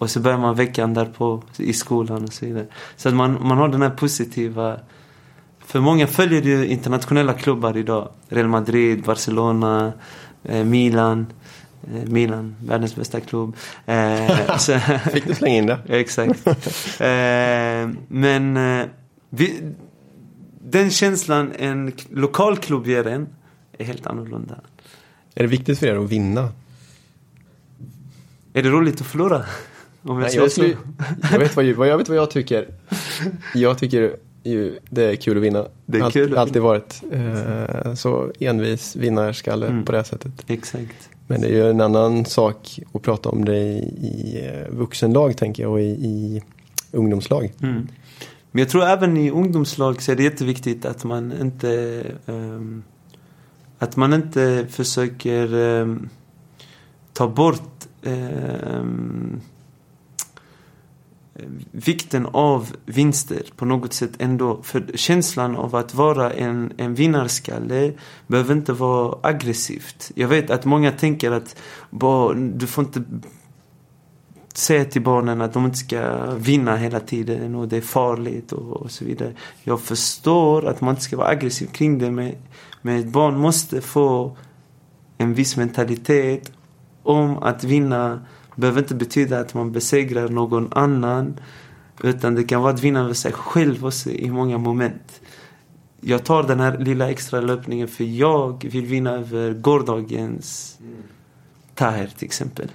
[0.00, 2.66] och så börjar man veckan därpå i skolan och så vidare.
[2.96, 4.80] Så att man, man har den här positiva...
[5.58, 8.08] För många följer ju internationella klubbar idag.
[8.28, 9.92] Real Madrid, Barcelona,
[10.44, 11.26] eh, Milan.
[11.94, 13.56] Eh, Milan, världens bästa klubb.
[13.86, 14.78] Eh, så,
[15.12, 15.78] Fick du slänga in det?
[15.88, 16.46] Exakt.
[16.46, 18.86] eh, men eh,
[19.30, 19.72] vi,
[20.60, 23.28] den känslan en lokal klubb ger en
[23.78, 24.54] är helt annorlunda.
[25.34, 26.48] Är det viktigt för er att vinna?
[28.52, 29.44] Är det roligt att förlora?
[30.02, 30.76] Om jag Nej, jag, skulle,
[31.32, 32.68] jag, vet vad, jag vet vad jag tycker.
[33.54, 35.66] Jag tycker ju det är kul att vinna.
[35.86, 39.84] Det är Allt- kul alltid varit eh, så envis vinnarskalle Mm.
[39.84, 40.32] på det sättet.
[40.46, 41.08] Exakt.
[41.26, 45.36] Men det är ju en annan sak att prata om det i, i eh, vuxenlag
[45.36, 46.42] tänker jag och i, i
[46.92, 47.52] ungdomslag.
[47.62, 47.88] Mm.
[48.52, 52.82] Men jag tror även i ungdomslag så är det jätteviktigt att man inte ehm,
[53.78, 56.08] att man inte försöker ehm,
[57.12, 59.40] ta bort ehm,
[61.34, 64.62] Eh, vikten av vinster på något sätt ändå.
[64.62, 67.92] För känslan av att vara en, en vinnarskalle
[68.26, 70.12] behöver inte vara aggressivt.
[70.14, 71.56] Jag vet att många tänker att
[71.90, 73.02] bara, du får inte
[74.54, 78.76] säga till barnen att de inte ska vinna hela tiden och det är farligt och,
[78.76, 79.32] och så vidare.
[79.62, 82.32] Jag förstår att man inte ska vara aggressiv kring det men,
[82.82, 84.36] men ett barn måste få
[85.18, 86.52] en viss mentalitet
[87.02, 88.20] om att vinna
[88.56, 91.40] behöver inte betyda att man besegrar någon annan
[92.02, 95.20] utan det kan vara att vinna över sig själv också i många moment.
[96.00, 100.78] Jag tar den här lilla extra löpningen för jag vill vinna över gårdagens
[101.74, 102.68] Taher till exempel.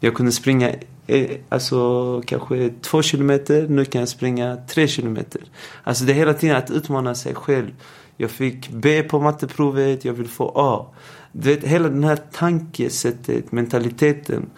[0.00, 0.72] Jag kunde springa
[1.06, 5.40] eh, alltså kanske två kilometer, nu kan jag springa tre kilometer.
[5.84, 7.70] Alltså det är hela tiden att utmana sig själv.
[8.16, 10.86] Jag fick B på matteprovet, jag vill få A.
[11.32, 14.50] Du vet, hela den här tankesättet, mentaliteten.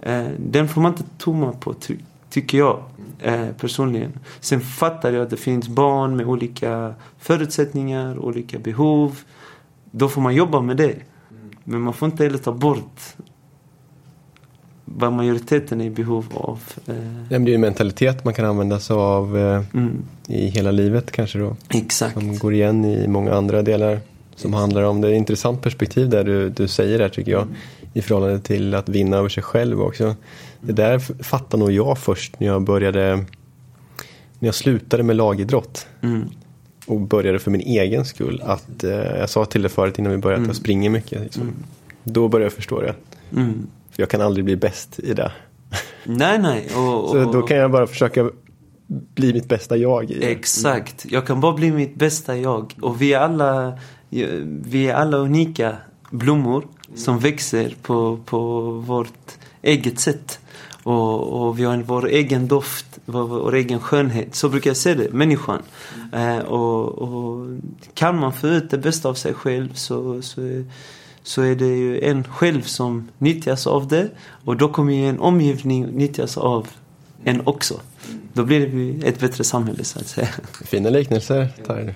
[0.00, 1.96] Eh, den får man inte tumma på, ty
[2.30, 2.82] tycker jag
[3.22, 4.12] eh, personligen.
[4.40, 9.18] Sen fattar jag att det finns barn med olika förutsättningar, olika behov.
[9.90, 10.94] Då får man jobba med det.
[11.64, 13.00] Men man får inte heller ta bort
[14.84, 16.60] vad majoriteten är i behov av.
[16.86, 16.94] Eh...
[17.28, 20.02] Ja, det är en mentalitet man kan använda sig av mm.
[20.26, 21.56] i hela livet kanske då.
[21.68, 22.14] Exakt.
[22.14, 24.00] Som går igen i många andra delar.
[24.34, 25.08] Som handlar om det.
[25.08, 27.46] är ett intressant perspektiv där du, du säger där tycker jag.
[27.96, 27.98] Mm.
[27.98, 30.16] I förhållande till att vinna över sig själv också.
[30.60, 33.24] Det där fattade nog jag först när jag började
[34.38, 35.86] när jag slutade med lagidrott.
[36.02, 36.28] Mm.
[36.86, 38.42] Och började för min egen skull.
[38.44, 40.62] Att, eh, jag sa till dig förut innan vi började att jag mm.
[40.62, 41.22] springer mycket.
[41.22, 41.42] Liksom.
[41.42, 41.54] Mm.
[42.04, 42.94] Då började jag förstå det.
[43.32, 43.66] Mm.
[43.90, 45.32] För jag kan aldrig bli bäst i det.
[46.04, 46.68] Nej, nej.
[46.76, 48.30] Och, och, så då kan jag bara försöka
[48.88, 50.10] bli mitt bästa jag.
[50.10, 51.06] I Exakt.
[51.08, 52.74] Jag kan bara bli mitt bästa jag.
[52.80, 53.78] Och vi är alla,
[54.62, 55.76] vi är alla unika
[56.10, 60.38] blommor som växer på, på vårt eget sätt.
[60.82, 64.34] Och, och vi har vår egen doft, vår, vår, egen skönhet.
[64.34, 65.62] Så brukar jag se det, människan.
[66.12, 66.38] Mm.
[66.38, 67.48] Eh, och, och,
[67.94, 70.64] kan man få ut det bästa av sig själv så, så,
[71.22, 74.08] så är det ju en själv som nyttjas av det.
[74.44, 76.68] Och då kommer ju en omgivning nyttjas av
[77.24, 77.80] en också.
[78.32, 80.28] Då blir det ett bättre samhälle så att säga.
[80.64, 81.94] Fina liknelser, Tyler.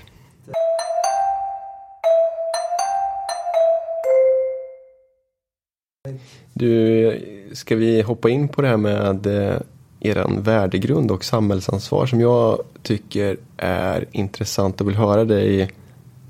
[6.52, 9.56] Du, ska vi hoppa in på det här med eh,
[10.00, 15.70] eran värdegrund och samhällsansvar som jag tycker är intressant och vill höra dig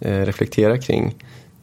[0.00, 1.14] eh, reflektera kring.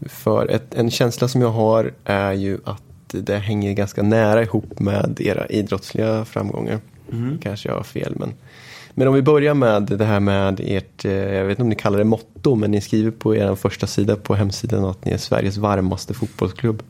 [0.02, 4.80] För ett, en känsla som jag har är ju att det hänger ganska nära ihop
[4.80, 6.80] med era idrottsliga framgångar.
[7.12, 7.38] Mm.
[7.38, 8.34] Kanske jag har fel men
[9.00, 11.76] men om vi börjar med det här med ert, eh, jag vet inte om ni
[11.76, 15.18] kallar det motto, men ni skriver på er första sida på hemsidan att ni är
[15.18, 16.84] Sveriges varmaste fotbollsklubb.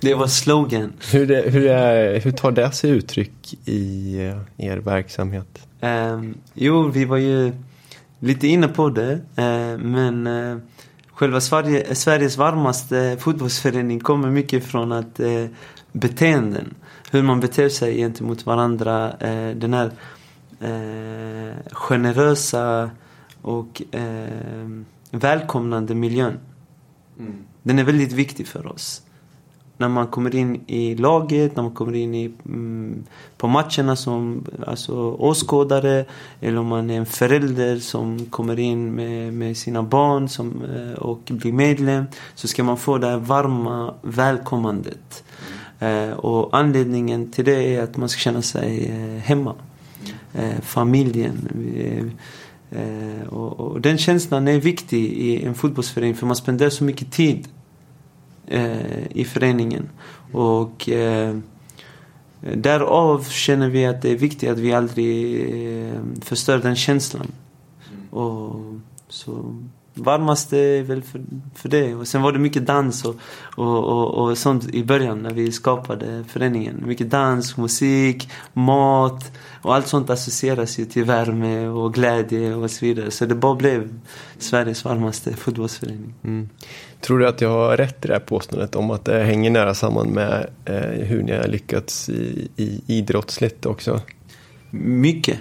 [0.00, 0.92] Det var slogan.
[1.12, 4.14] Hur, det, hur, är, hur tar det sig uttryck i
[4.58, 5.66] eh, er verksamhet?
[5.80, 7.52] Um, jo, vi var ju
[8.18, 9.12] lite inne på det.
[9.12, 10.58] Uh, men uh,
[11.12, 15.46] själva Sverige, Sveriges varmaste fotbollsförening kommer mycket från att uh,
[15.92, 16.74] beteenden.
[17.10, 19.12] Hur man beter sig gentemot varandra.
[19.54, 19.90] Den här
[21.72, 22.90] generösa
[23.42, 23.82] och
[25.10, 26.38] välkomnande miljön.
[27.18, 27.32] Mm.
[27.62, 29.02] Den är väldigt viktig för oss
[29.80, 33.04] när man kommer in i laget, när man kommer in i, mm,
[33.36, 36.04] på matcherna som alltså, åskådare
[36.40, 40.98] eller om man är en förälder som kommer in med, med sina barn som, eh,
[40.98, 45.24] och blir medlem så ska man få det här varma välkomnandet.
[45.80, 46.10] Mm.
[46.10, 49.54] Eh, och anledningen till det är att man ska känna sig eh, hemma.
[50.34, 51.48] Eh, familjen.
[52.70, 57.12] Eh, och, och, den känslan är viktig i en fotbollsförening för man spenderar så mycket
[57.12, 57.48] tid
[59.10, 59.88] i föreningen.
[60.32, 61.36] Och eh,
[62.40, 65.40] därav känner vi att det är viktigt att vi aldrig
[65.86, 67.32] eh, förstör den känslan.
[68.10, 68.56] Och
[69.08, 69.56] så
[69.94, 71.20] varmaste är väl för,
[71.54, 71.94] för det.
[71.94, 73.16] Och sen var det mycket dans och,
[73.56, 76.82] och, och, och, sånt i början när vi skapade föreningen.
[76.86, 82.84] Mycket dans, musik, mat och allt sånt associeras ju till värme och glädje och så
[82.84, 83.10] vidare.
[83.10, 83.88] Så det bara blev
[84.38, 86.14] Sveriges varmaste fotbollsförening.
[86.24, 86.48] Mm.
[87.00, 89.74] Tror du att jag har rätt i det här påståendet om att det hänger nära
[89.74, 94.00] samman med eh, hur ni har lyckats i, i idrottsligt också?
[94.70, 95.38] Mycket.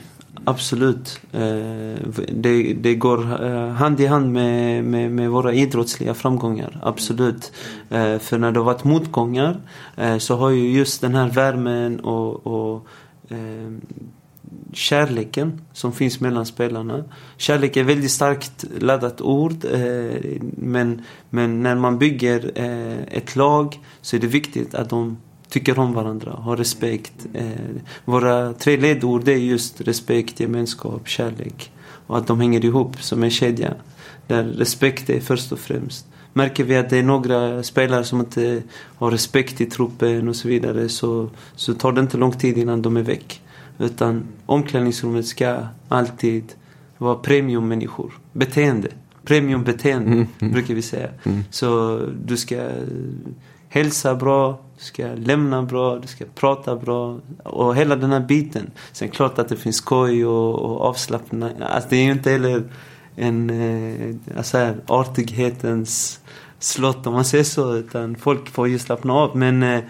[0.50, 1.20] Absolut.
[1.32, 1.98] Eh,
[2.34, 6.80] det, det går eh, hand i hand med, med, med, våra idrottsliga framgångar.
[6.84, 7.52] Absolut.
[7.90, 9.62] Eh, för när det har varit motgångar
[10.20, 12.88] så har ju just den här värmen och, och
[14.74, 17.04] kärleken som finns mellan spelarna.
[17.38, 19.66] Kärlek är ett väldigt starkt laddat ord.
[20.58, 22.52] Men, men när man bygger
[23.12, 25.18] ett lag så är det viktigt att de
[25.50, 27.28] tycker om varandra, har respekt.
[27.34, 27.46] Eh,
[28.06, 31.72] våra tre ledord är just respekt, gemenskap, kärlek.
[32.08, 33.74] Och att de hänger ihop som en kedja.
[34.28, 36.06] Där respekt är först och främst.
[36.34, 38.64] Märker vi att det är några spelare som inte
[38.96, 42.82] har respekt i truppen och så vidare så, så tar det inte lång tid innan
[42.82, 43.42] de är väck.
[43.78, 45.58] Utan omklädningsrummet ska
[45.88, 46.44] alltid
[46.98, 48.14] vara premiummänniskor.
[48.34, 48.88] Beteende.
[49.26, 50.54] Premiumbeteende mm, mm.
[50.54, 51.10] brukar vi säga.
[51.24, 51.44] Mm.
[51.50, 52.70] Så du ska
[53.70, 57.20] hälsa bra, du ska lämna bra, du ska prata bra.
[57.44, 58.72] Och hela den här biten.
[58.92, 61.44] Sen klart att det finns skoj och, och avslappning.
[61.62, 62.64] Alltså det är ju inte heller
[63.16, 66.20] en eh, alltså här, artighetens
[66.60, 67.76] slott om man säger så.
[67.76, 69.38] Utan folk får ju slappna av.
[69.38, 69.84] Men, eh,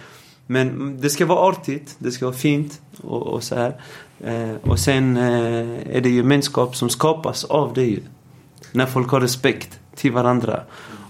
[0.47, 3.81] Men det ska vara artigt, det ska vara fint och, och så här.
[4.19, 7.99] Eh, och sen eh, är det ju gemenskap som skapas av det ju.
[8.71, 10.63] När folk har respekt till varandra.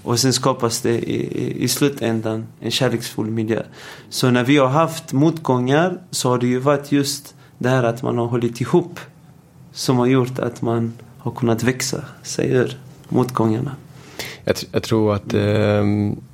[0.04, 3.64] Och sen skapas det i, i, i slutändan en kärleksfull miljö.
[4.10, 8.02] Så när vi har haft motgångar så har det ju varit just det här att
[8.02, 9.00] man har hållit ihop.
[9.72, 12.78] Som har gjort att man har kunnat växa sig ur
[13.10, 13.76] motgångarna.
[14.44, 15.84] Jag, jag tror att eh,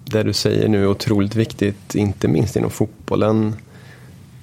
[0.05, 3.55] det du säger nu är otroligt viktigt, inte minst inom fotbollen.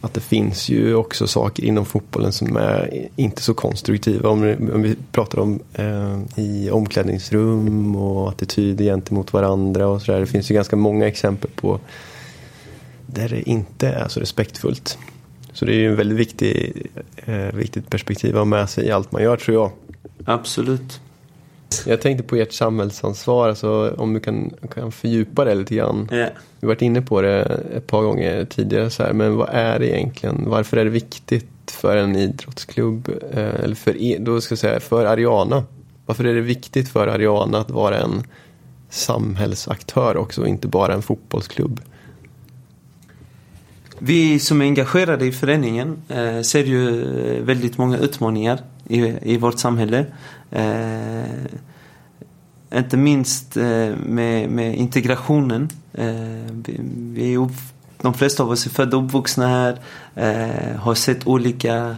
[0.05, 4.29] Att det finns ju också saker inom fotbollen som är inte så konstruktiva.
[4.29, 10.21] Om, om vi pratar om eh, i omklädningsrum och attityder gentemot varandra och sådär.
[10.21, 11.81] Det finns ju ganska många exempel på
[13.07, 14.99] där det inte är så respektfullt.
[15.53, 16.83] Så det är ju en väldigt viktig,
[17.17, 19.71] eh, viktigt perspektiv att ha med sig i allt man gör tror jag.
[20.25, 21.01] Absolut.
[21.87, 26.09] Jag tänkte på ert samhällsansvar, alltså, om du kan, kan fördjupa det lite grann.
[26.13, 26.31] Yeah.
[26.61, 29.79] Vi har varit inne på det ett par gånger tidigare, så här, men vad är
[29.79, 30.45] det egentligen?
[30.47, 35.05] Varför är det viktigt för en idrottsklubb, eh, eller för, då ska jag säga, för
[35.05, 35.65] Ariana?
[36.07, 38.23] Varför är det viktigt för Ariana att vara en
[38.91, 41.81] samhällsaktör också, inte bara en fotbollsklubb?
[43.99, 47.05] Vi som är engagerade i föreningen eh, ser ju
[47.43, 50.07] väldigt många utmaningar i, i vårt samhälle.
[50.51, 51.22] Eh,
[52.75, 55.69] inte minst eh, med, med integrationen.
[55.95, 56.07] Eh,
[56.95, 57.53] vi, upp,
[58.01, 59.79] de flesta av oss är födda och uppvuxna här,
[60.15, 61.97] eh, har sett olika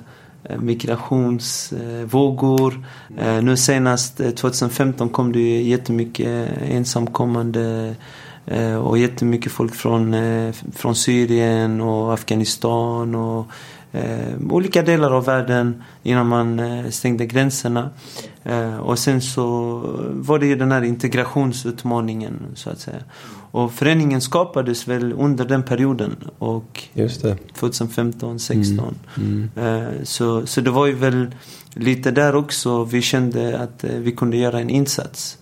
[0.58, 2.86] migrationsvågor.
[3.42, 7.94] nu senast 2015 kom det ju jättemycket ensamkommande
[8.82, 10.16] och jättemycket folk från,
[10.72, 13.46] från Syrien och Afghanistan och
[13.94, 17.90] eh, olika delar av världen innan man eh, stängde gränserna.
[18.42, 19.78] Eh, och sen så
[20.12, 22.98] var det ju den här integrationsutmaningen så att säga.
[23.50, 26.16] Och föreningen skapades väl under den perioden.
[26.38, 27.36] Och Just det.
[27.58, 28.94] 2015, 16.
[29.16, 29.50] Mm.
[29.56, 30.04] Mm.
[30.04, 31.34] Så, så det var ju väl
[31.74, 35.38] lite där också vi kände att vi kunde göra en insats.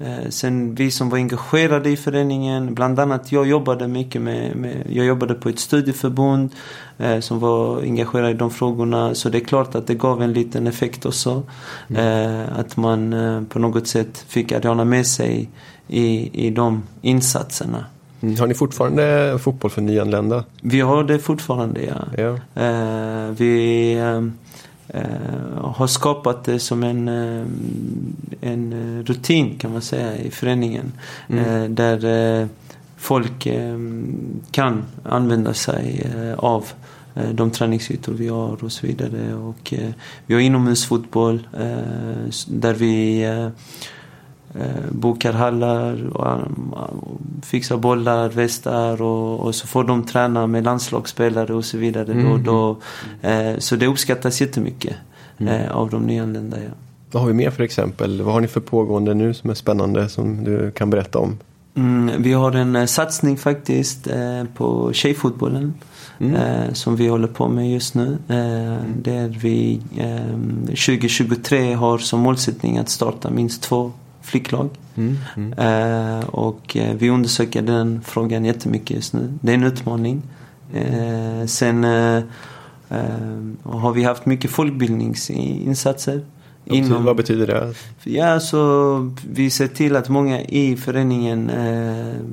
[0.00, 4.86] Eh, sen vi som var engagerade i föreningen, bland annat jag jobbade mycket med, med
[4.90, 6.50] jag jobbade på ett studieförbund
[6.98, 9.14] eh, som var engagerad i de frågorna.
[9.14, 11.42] Så det är klart att det gav en liten effekt också.
[11.88, 12.02] Mm.
[12.02, 15.48] Eh, att man eh, på något sätt fick Ariana med sig
[15.88, 17.84] i, i de insatserna.
[18.20, 18.38] Mm.
[18.38, 20.44] Har ni fortfarande fotboll för nyanlända?
[20.60, 22.22] Vi har det fortfarande ja.
[22.22, 22.62] ja.
[22.62, 24.22] Eh, vi Eh,
[25.56, 27.46] har skapat det som en, eh,
[28.40, 30.92] en rutin kan man säga i föreningen.
[31.28, 31.44] Mm.
[31.44, 32.48] Eh, där
[32.96, 33.48] folk
[34.50, 36.64] kan använda sig av
[37.32, 39.34] de träningsytor vi har och så vidare.
[39.34, 39.74] Och
[40.26, 41.48] vi har inomhusfotboll
[42.46, 43.24] där vi
[44.54, 46.26] eh, bokar hallar, och,
[47.02, 52.12] och fixar bollar, västar och, och, så får de träna med landslagsspelare och så vidare.
[52.12, 52.44] Mm.
[52.44, 54.96] Då, då, eh, så det uppskattas jättemycket
[55.38, 55.54] mm.
[55.54, 56.56] eh, av de nyanlända.
[56.56, 56.70] Ja.
[57.10, 58.22] Vad har vi mer för exempel?
[58.22, 61.38] Vad har ni för pågående nu som är spännande som du kan berätta om?
[61.74, 65.74] Mm, vi har en eh, satsning faktiskt eh, på tjejfotbollen.
[66.20, 66.34] Mm.
[66.34, 68.18] Eh, som vi håller på med just nu.
[68.28, 69.80] Eh, där vi
[70.66, 73.92] 2023 eh, har som målsättning att starta minst två
[74.28, 74.68] flicklag.
[74.94, 75.52] Mm, mm.
[75.52, 79.38] Eh, och eh, vi undersöker den frågan jättemycket just nu.
[79.40, 80.22] Det är en utmaning.
[80.74, 82.22] Eh, sen eh,
[83.62, 86.20] har vi haft mycket folkbildningsinsatser.
[86.64, 87.74] Inom, vad betyder det?
[88.04, 91.50] Ja, så vi ser till att många i föreningen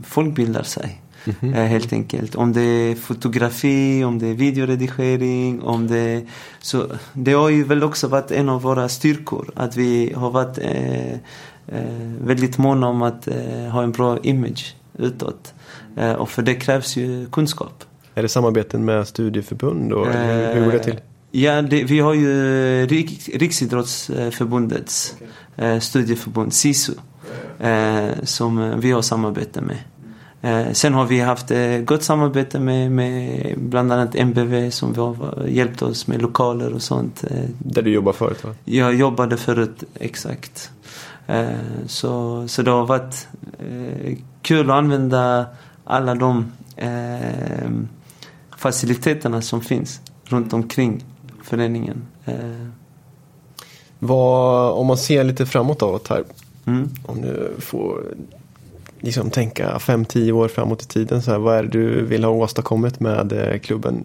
[0.03, 1.01] folkbildar sig.
[1.25, 1.65] Mm -hmm.
[1.65, 2.35] Helt enkelt.
[2.35, 6.25] Om det är fotografi, om det är videoredigering, om det...
[6.59, 9.51] Så det har ju väl också varit en av våra styrkor.
[9.55, 11.17] Att vi har varit Eh,
[12.21, 13.35] väldigt måna om att eh,
[13.71, 15.53] ha en bra image utåt.
[15.97, 17.83] Eh, och för det krävs ju kunskap.
[18.15, 19.93] Är det samarbeten med studieförbund?
[19.93, 20.99] Och, hur, går det till?
[21.31, 25.15] Ja, det, vi har ju Rik, Riksidrottsförbundets
[25.55, 25.79] okay.
[25.79, 26.93] studieförbund, SISU,
[28.23, 29.77] som vi har samarbete med.
[30.75, 31.51] sen har vi haft
[31.85, 37.23] gott samarbete med, med bland annat MBV som har hjälpt oss med lokaler och sånt.
[37.57, 38.49] Där du jobbade förut va?
[38.65, 40.71] Jag jobbade förut, exakt.
[41.27, 43.27] Eh, så, så det har varit
[43.59, 45.45] eh, kul att använda
[45.83, 47.69] alla de eh,
[48.57, 51.03] faciliteterna som finns runt omkring
[51.43, 52.05] föreningen.
[53.99, 56.23] Vad, om man ser lite framåt här.
[56.65, 56.89] Mm.
[57.05, 58.03] Om du får
[58.99, 61.21] liksom tänka 5-10 år framåt i tiden.
[61.21, 64.03] Så här, vad är det du vill ha åstadkommit med klubben?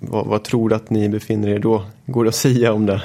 [0.00, 1.84] Vad, vad tror du att ni befinner er då?
[2.06, 3.02] Går det att säga om det?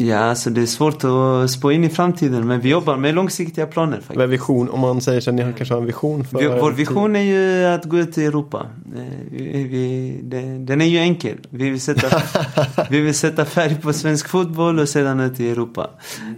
[0.00, 3.66] Ja, alltså det är svårt att spå in i framtiden men vi jobbar med långsiktiga
[3.66, 4.16] planer faktiskt.
[4.16, 4.68] Vad är vision?
[4.68, 6.38] Om man säger så att ni har kanske har en vision för...
[6.38, 8.66] Vi, vår vision är ju att gå ut i Europa.
[8.96, 11.36] Eh, Vi, det, den är ju enkel.
[11.50, 12.22] Vi vill, sätta,
[12.90, 15.90] vi vill sätta färg på svensk fotboll och sedan ut i Europa.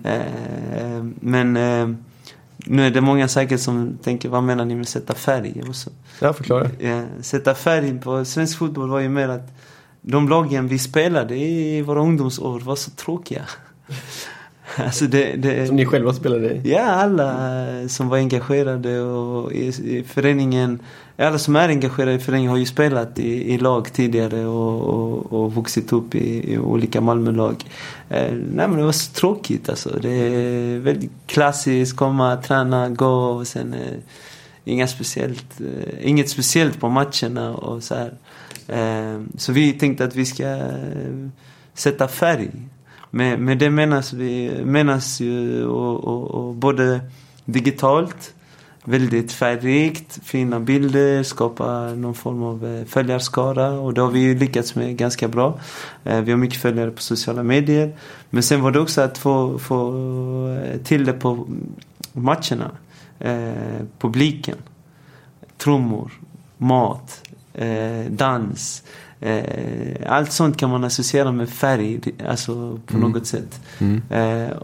[0.05, 0.21] Eh,
[1.21, 1.89] Men eh,
[2.57, 5.63] nu är det många säkert som tänker, vad menar ni med sätta färg?
[5.69, 5.91] Och så.
[6.21, 6.71] Ja, förklara.
[7.21, 9.53] Sätta färg på svensk fotboll var ju mer att
[10.03, 13.43] de lagen vi spelade i våra ungdomsår var så tråkiga.
[14.77, 16.73] Alltså det, det, Som ni själva spelade i?
[16.73, 20.79] Ja, alla som var engagerade och i, i föreningen.
[21.17, 25.33] Alla som är engagerade i föreningen har ju spelat i, i lag tidigare och, och,
[25.33, 27.65] och vuxit upp i, i olika Malmölag.
[28.09, 29.99] Eh, nej men det var så tråkigt alltså.
[30.03, 33.99] Det är väldigt klassiskt, komma, träna, gå och sen eh,
[34.65, 38.13] inga speciellt, eh, inget speciellt på matcherna och så här.
[38.69, 41.29] Eh, så vi tänkte att vi ska eh,
[41.75, 42.51] sätta färg.
[43.11, 47.01] Med, med det menas, vi, menas ju och, och, och både
[47.45, 48.35] digitalt,
[48.85, 54.39] väldigt färgrikt, fina bilder, skapa någon form av eh, följarskara och det har vi ju
[54.39, 55.59] lyckats med ganska bra.
[56.05, 57.97] Eh, vi har mycket följare på sociala medier.
[58.31, 59.93] Men sen var det också att få, få
[60.85, 61.47] till det på
[62.13, 62.71] matcherna.
[63.19, 64.57] Eh, publiken.
[65.59, 66.13] Trummor,
[66.59, 67.23] mat,
[67.55, 68.83] eh, dans.
[69.21, 69.43] Eh,
[70.07, 73.11] allt sånt kan man associera med färg, alltså på Mm.
[73.11, 73.61] något sätt.
[73.79, 74.03] Mm.
[74.11, 74.57] Eh,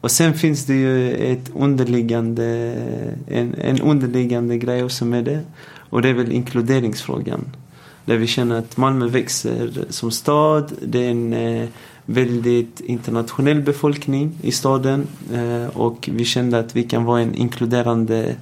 [0.00, 2.44] och sen finns det ju ett underliggande,
[3.28, 5.40] en, en underliggande grej också med det.
[5.90, 7.44] Och det är väl inkluderingsfrågan.
[8.04, 10.72] Där vi känner att Malmö växer som stad.
[10.82, 11.68] Det är en eh,
[12.06, 15.06] väldigt internationell befolkning i staden.
[15.32, 18.34] Eh, och vi kände att vi kan vara en inkluderande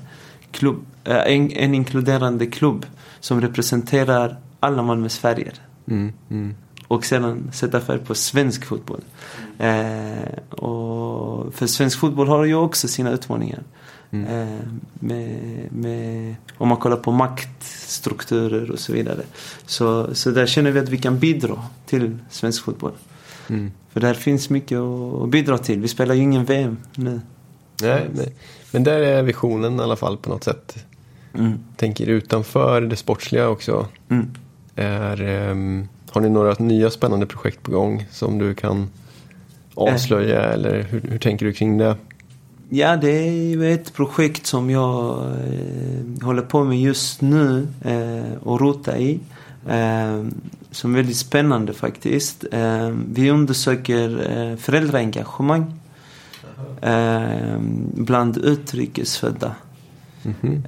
[0.50, 2.86] klubb, eh, en, en inkluderande klubb
[3.20, 5.54] som representerar alla Malmös färger
[5.90, 6.12] Mm.
[6.30, 6.54] Mm.
[6.88, 9.00] och sedan sätta färg på svensk fotboll.
[9.58, 13.62] Eh, och för svensk fotboll har ju också sina utmaningar.
[14.10, 14.26] Mm.
[14.26, 14.58] Eh,
[14.94, 15.38] med,
[15.72, 19.22] med, om man kollar på maktstrukturer och så vidare.
[19.66, 22.92] Så, så där känner vi att vi kan bidra till svensk fotboll.
[23.48, 23.72] Mm.
[23.92, 25.80] För där finns mycket att bidra till.
[25.80, 27.20] Vi spelar ju ingen VM nu.
[27.82, 28.34] Nej, nej.
[28.70, 30.84] Men där är visionen i alla fall på något sätt.
[31.34, 31.58] Mm.
[31.76, 33.86] Tänker utanför det sportsliga också.
[34.08, 34.30] Mm.
[34.76, 38.90] Är, ehm, har ni några nya spännande projekt på gång som du kan
[39.74, 40.42] avslöja?
[40.42, 41.96] Eller hur, hur tänker du kring det?
[42.68, 48.42] Ja, det är ju ett projekt som jag eh, håller på med just nu eh,
[48.42, 49.20] och rotar i.
[49.68, 50.24] Eh,
[50.70, 52.44] som är väldigt spännande faktiskt.
[52.52, 55.74] Eh, vi undersöker eh, föräldraengagemang
[56.82, 57.58] eh,
[57.94, 59.54] bland utrikesfödda.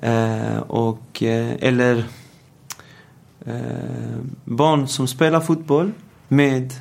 [0.03, 2.05] Eh, och, eh, eller
[3.47, 3.55] eh,
[4.45, 5.93] barn som spelar fotboll
[6.29, 6.73] med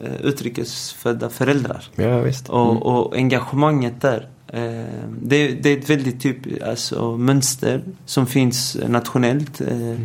[0.00, 1.84] eh, utrikesfödda föräldrar.
[1.96, 2.48] Ja, visst.
[2.48, 2.60] Mm.
[2.60, 4.28] Och, och engagemanget där.
[4.48, 9.60] Eh, det, det är ett väldigt typ, alltså, mönster som finns nationellt.
[9.60, 9.96] Eh,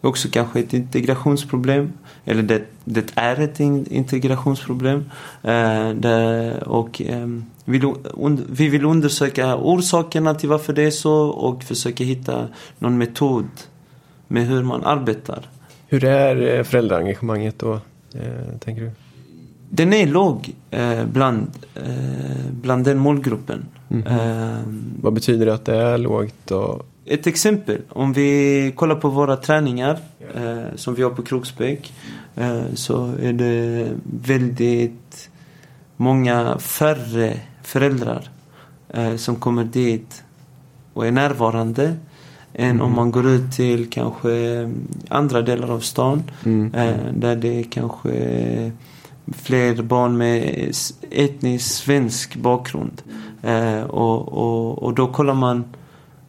[0.00, 1.92] Också kanske ett integrationsproblem.
[2.24, 5.04] Eller det, det är ett in, integrationsproblem.
[5.42, 7.44] Eh, där, och ehm,
[8.50, 12.48] vi vill undersöka orsakerna till varför det är så och försöka hitta
[12.78, 13.48] någon metod
[14.28, 15.48] med hur man arbetar.
[15.88, 17.72] Hur är eh, föräldraengagemanget då,
[18.14, 18.90] eh, tänker du?
[19.72, 20.54] Den är låg
[21.04, 21.50] bland,
[22.50, 23.64] bland den målgruppen.
[23.88, 24.06] Mhm.
[24.06, 26.50] Ehm, Vad betyder det att det är lågt?
[26.50, 26.86] Och...
[27.04, 29.98] Ett exempel, om vi kollar på våra träningar
[30.34, 31.92] eh, som vi har på Kroksbäck
[32.36, 35.30] eh, så är det väldigt
[35.96, 38.28] många färre föräldrar
[38.88, 40.22] eh, som kommer dit
[40.92, 41.94] och är närvarande
[42.54, 42.96] än om Mhm.
[42.96, 44.30] man går ut till kanske
[45.08, 46.74] andra delar av stan Mm.
[46.74, 48.72] eh, där det är kanske
[49.32, 50.68] fler barn med
[51.10, 53.02] etnisk svensk bakgrund.
[53.42, 55.64] Eh, och, och, och då kollar man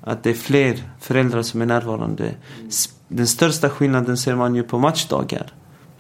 [0.01, 2.31] att det är fler föräldrar som är närvarande.
[3.07, 5.53] Den största skillnaden ser man ju på matchdagar.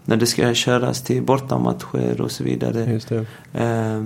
[0.05, 2.91] När det ska köras till bortamatcher och så vidare.
[2.91, 3.25] Just det.
[3.53, 4.03] Eh,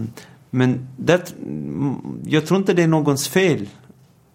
[0.50, 3.68] men det, mm, jag tror inte det är någons fel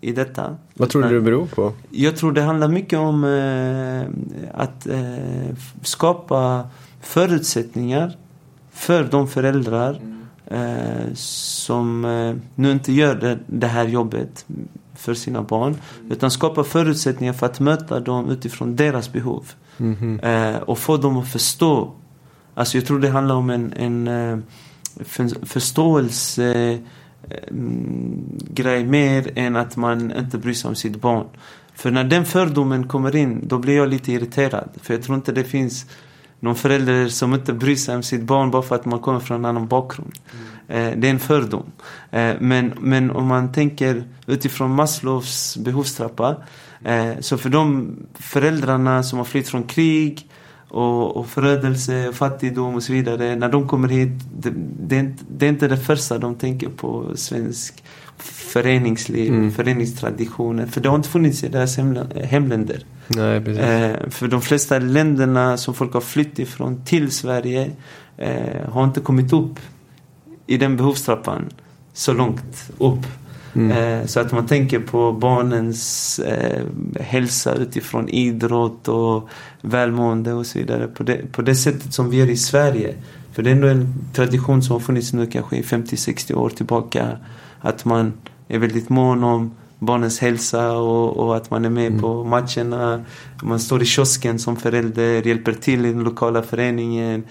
[0.00, 0.56] i detta.
[0.74, 1.72] Vad tror du det beror på?
[1.90, 6.68] jag tror det handlar mycket om eh, att eh, skapa
[7.00, 8.16] förutsättningar
[8.70, 10.00] för de föräldrar
[10.46, 12.02] eh, som
[12.54, 14.46] nu inte gör det, det här jobbet
[15.00, 15.76] för sina barn.
[16.10, 19.52] Utan skapa förutsättningar för att möta dem utifrån deras behov.
[19.76, 20.20] Mhm.
[20.20, 21.92] Eh, och få dem att förstå.
[22.54, 24.38] Alltså jag tror det handlar om en, en eh,
[25.04, 26.78] för, förståelse
[27.28, 31.26] eh, mm, grej mer än att man inte bryr sig om sitt barn.
[31.74, 34.68] För när den fördomen kommer in, då blir jag lite irriterad.
[34.82, 35.86] För jag tror inte det finns
[36.40, 39.36] någon förälder som inte bryr sig om sitt barn bara för att man kommer från
[39.36, 40.12] en annan bakgrund.
[40.68, 40.92] Mm.
[40.92, 41.64] Eh, det är en fördom.
[42.10, 46.36] Eh, men, men om man tänker utifrån Maslows behovstrappa.
[46.84, 50.28] Eh, så för de föräldrarna som har flytt från krig
[50.68, 53.36] och, och förödelse, fattigdom och så vidare.
[53.36, 56.68] När de kommer hit, det, det, är inte, det är inte det första de tänker
[56.68, 57.84] på svensk
[58.22, 59.52] föreningsliv, mm.
[59.52, 60.66] föreningstraditioner.
[60.66, 61.76] För det har inte funnits i deras
[62.24, 62.84] hemländer.
[63.06, 63.36] Nej.
[63.36, 67.70] Eh, för de flesta länderna som folk har flytt ifrån till Sverige
[68.16, 69.58] eh, har inte kommit upp
[70.46, 71.44] i den behovstrappan
[71.92, 73.06] så långt upp.
[73.54, 74.00] Mm.
[74.00, 76.62] Eh, så att man tänker på barnens eh,
[77.00, 79.28] hälsa utifrån idrott och
[79.62, 80.86] välmående och så vidare.
[80.86, 82.94] På det, på det sättet som vi gör i Sverige.
[83.32, 87.18] För det är ändå en tradition som har funnits nu kanske i 50-60 år tillbaka.
[87.60, 88.12] Att man
[88.48, 92.00] är väldigt mån om barnens hälsa och, och att man är med mm.
[92.00, 93.04] på matcherna.
[93.42, 97.24] Man står i kiosken som förälder, hjälper till i den lokala föreningen.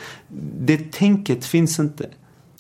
[0.60, 2.10] Det tänket finns inte.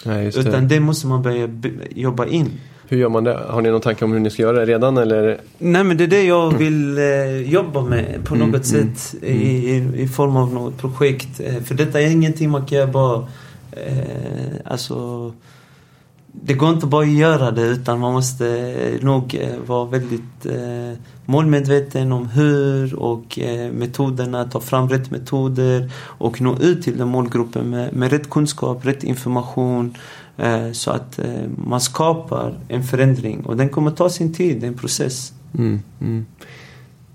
[0.05, 1.49] Nej, Utan det måste man börja
[1.89, 2.51] jobba in.
[2.87, 3.33] Hur gör man det?
[3.49, 5.37] Har ni någon tanke om hur ni ska göra det redan eller?
[5.57, 9.15] Nej men det är det jag vill eh, jobba med på mm, något mm, sätt
[9.23, 9.41] mm.
[9.41, 11.39] I, i form av något projekt.
[11.39, 13.27] Eh, för detta är ingenting man kan göra bara
[13.71, 15.31] eh, alltså
[16.43, 20.45] det går inte bara att göra det utan man måste eh, nog eh, vara väldigt
[20.45, 23.39] eh, målmedveten om hur och
[23.71, 28.85] metoderna, ta fram rätt metoder och nå ut till den målgruppen med, med rätt kunskap,
[28.85, 29.97] rätt information
[30.73, 31.19] så att
[31.65, 35.33] man skapar en förändring och den kommer ta sin tid, det är en process.
[35.57, 36.25] Mm, mm.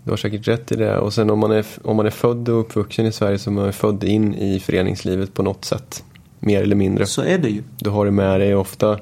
[0.04, 2.48] Du har säkert rätt i det och sen om man är, om man är född
[2.48, 6.04] och uppvuxen i Sverige så är man född in i föreningslivet på något sätt
[6.45, 7.07] mer eller mindre.
[7.07, 7.62] Så är det ju.
[7.78, 8.99] Du har det med dig ofta.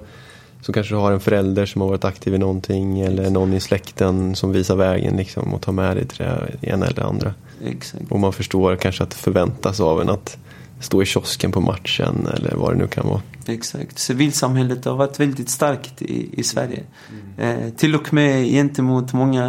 [0.60, 3.60] Så kanske du har en förälder som har varit aktiv i någonting eller någon i
[3.60, 7.34] släkten som visar vägen liksom och tar med dig till det ena eller det andra.
[7.64, 8.04] Exakt.
[8.10, 10.38] Och man förstår kanske att det förväntas av en att
[10.80, 13.22] stå i kiosken på matchen eller vad det nu kan vara.
[13.46, 13.98] Exakt.
[13.98, 16.82] Civilsamhället har varit väldigt starkt i, i Sverige.
[17.38, 17.64] Mm.
[17.64, 19.44] Eh, till och med gentemot många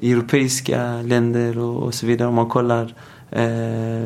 [0.00, 2.28] eh, europeiska länder och, och så vidare.
[2.28, 2.92] Om man kollar Eh,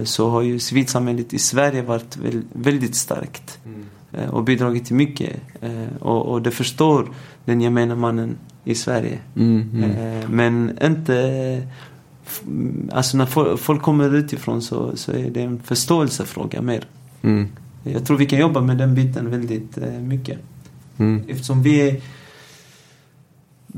[0.05, 2.19] så har ju civilsamhället i Sverige varit
[2.53, 3.59] väldigt starkt.
[3.65, 3.85] Mm.
[4.13, 5.37] Eh, och bidragit till mycket.
[5.61, 7.09] Eh, och, och det förstår
[7.45, 9.19] den gemene mannen i Sverige.
[9.37, 10.31] Mm, mm.
[10.31, 11.63] Men inte...
[12.93, 16.85] Alltså när folk kommer utifrån så, så är det en förståelsefråga mer.
[17.23, 17.49] Mm.
[17.83, 20.39] Jag tror vi kan jobba med den biten väldigt mycket.
[20.99, 21.23] Mm.
[21.29, 22.01] Eftersom vi är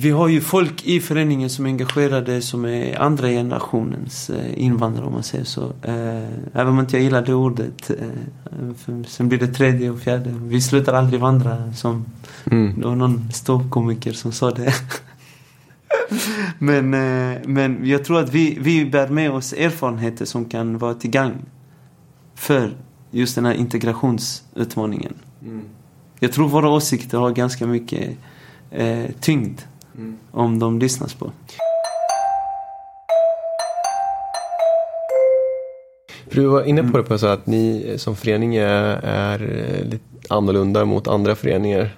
[0.01, 5.07] vi har ju folk i föreningen som är engagerade som är andra generationens eh, invandrare
[5.07, 5.73] om man säger så.
[5.83, 7.91] Eh, även om inte jag gillar det ordet.
[7.91, 10.31] Eh, sen blir det tredje och fjärde.
[10.43, 12.05] Vi slutar aldrig vandra som
[12.51, 12.81] mm.
[12.81, 14.75] det var någon ståuppkomiker som sa det.
[16.59, 16.91] men,
[17.55, 21.43] men jag tror att vi, vi bär med oss erfarenheter som kan vara till gagn
[22.35, 22.77] för
[23.11, 25.15] just den här integrationsutmaningen.
[25.43, 25.63] Mm.
[26.21, 28.17] Jag tror våra åsikter har ganska mycket
[28.71, 29.61] eh, tyngd
[29.99, 30.19] Mm.
[30.31, 31.33] Om de lyssnas på.
[36.31, 39.39] du var inne på det på så att ni som förening är, är
[39.85, 41.97] lite annorlunda mot andra föreningar.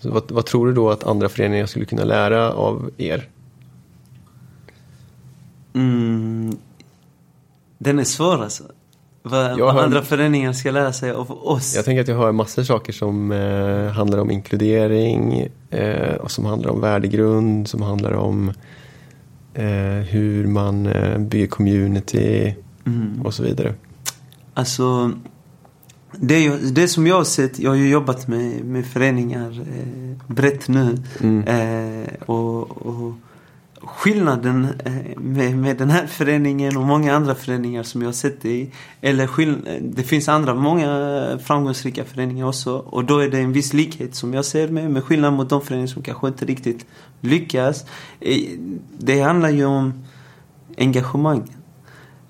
[0.00, 3.28] Så vad, vad, tror du då att andra föreningar skulle kunna lära av er?
[5.74, 6.56] Mm,
[7.78, 8.64] den är svår alltså.
[9.26, 11.76] Vad, vad andra föreningar ska lära sig av oss.
[11.76, 16.30] Jag tänker att jag har massor av saker som eh, handlar om inkludering eh, och
[16.30, 18.52] som handlar om värdegrund, som handlar om
[19.54, 19.64] eh,
[20.10, 22.54] hur man eh, bygger community
[22.86, 23.22] mm.
[23.24, 23.74] och så vidare.
[24.54, 25.12] Alltså,
[26.12, 30.68] det, det som jag har sett, jag har ju jobbat med, med föreningar eh, brett
[30.68, 30.98] nu.
[31.20, 31.44] Mm.
[31.46, 33.12] Eh, och, och
[33.86, 38.44] skillnaden eh, med, med den här föreningen och många andra föreningar som jag har sett
[38.44, 38.70] i.
[39.00, 39.28] Eller
[39.80, 42.76] det finns andra, många framgångsrika föreningar också.
[42.76, 45.60] Och då är det en viss likhet som jag ser med, med skillnad mot de
[45.60, 46.86] föreningar som kanske inte riktigt
[47.20, 47.84] lyckas.
[48.20, 48.36] Eh,
[48.98, 50.04] det handlar ju om
[50.78, 51.50] engagemang.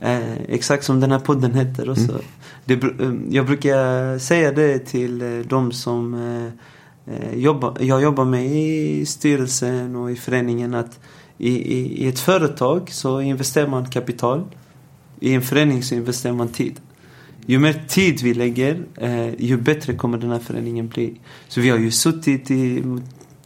[0.00, 2.12] Eh, exakt som den här podden heter också.
[2.12, 2.24] Mm.
[2.64, 7.38] Det, eh, jag brukar säga det till de som eh,
[7.80, 11.00] jag jobbar med i styrelsen och i föreningen att
[11.38, 14.44] i, i, I ett företag så investerar man kapital.
[15.20, 16.80] I en förening så investerar man tid.
[17.46, 21.20] Ju mer tid vi lägger, eh, ju bättre kommer den här föreningen bli.
[21.48, 22.82] Så vi har ju suttit i,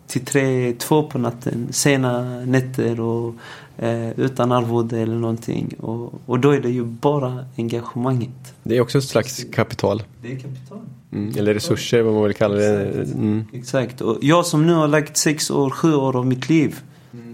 [0.06, 3.34] till tre, två på natten, sena nätter och
[3.76, 5.74] eh, utan arvode eller någonting.
[5.78, 8.54] Och, och då är det ju bara engagemanget.
[8.62, 10.02] Det är också ett slags kapital.
[10.22, 10.78] Det är kapital.
[11.12, 13.02] Mm, eller resurser, vad man vill kalla det.
[13.14, 13.44] Mm.
[13.52, 14.00] Exakt.
[14.00, 16.80] Och jag som nu har lagt sex år, sju år av mitt liv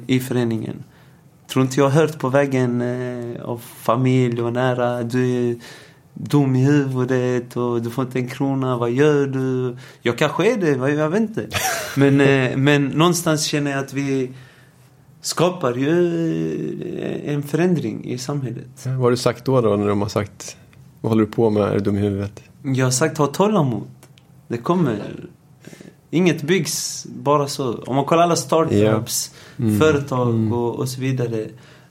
[0.07, 0.85] i föreningen.
[1.49, 5.03] Tror inte jag har hört på vägen eh, av familj och nära.
[5.03, 5.59] Du,
[6.15, 9.77] dum i huvudet och du får inte en krona, vad gör du?
[10.03, 11.49] Jag kanske är det, jag vet inte.
[11.97, 14.31] Men, eh, men någonstans känner jag att vi
[15.21, 15.91] skapar ju
[16.99, 18.87] eh, en förändring i samhället.
[18.87, 20.57] Vad har du sagt då, då när de har sagt
[21.01, 22.43] vad håller du på med, är du dum i huvudet?
[22.63, 23.89] Jag har sagt ha tålamod.
[24.49, 25.29] Det kommer.
[26.15, 27.75] Inget byggs bara så.
[27.75, 29.69] Om man kollar alla startups, yeah.
[29.69, 29.81] mm.
[29.81, 30.53] företag mm.
[30.53, 31.41] Och, och så vidare.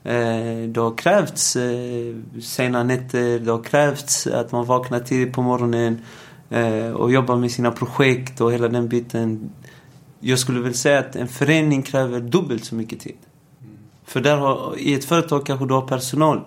[0.03, 5.41] Eh, det har krävts eh, sena nätter, det har krävts att man vaknar tidigt på
[5.41, 6.01] morgonen
[6.49, 9.49] eh, och jobbar med sina projekt och hela den biten.
[10.19, 13.17] Jag skulle väl säga att en förening kräver dubbelt så mycket tid.
[13.61, 13.73] Mm.
[14.05, 16.41] För där har, i ett företag kanske du har personal.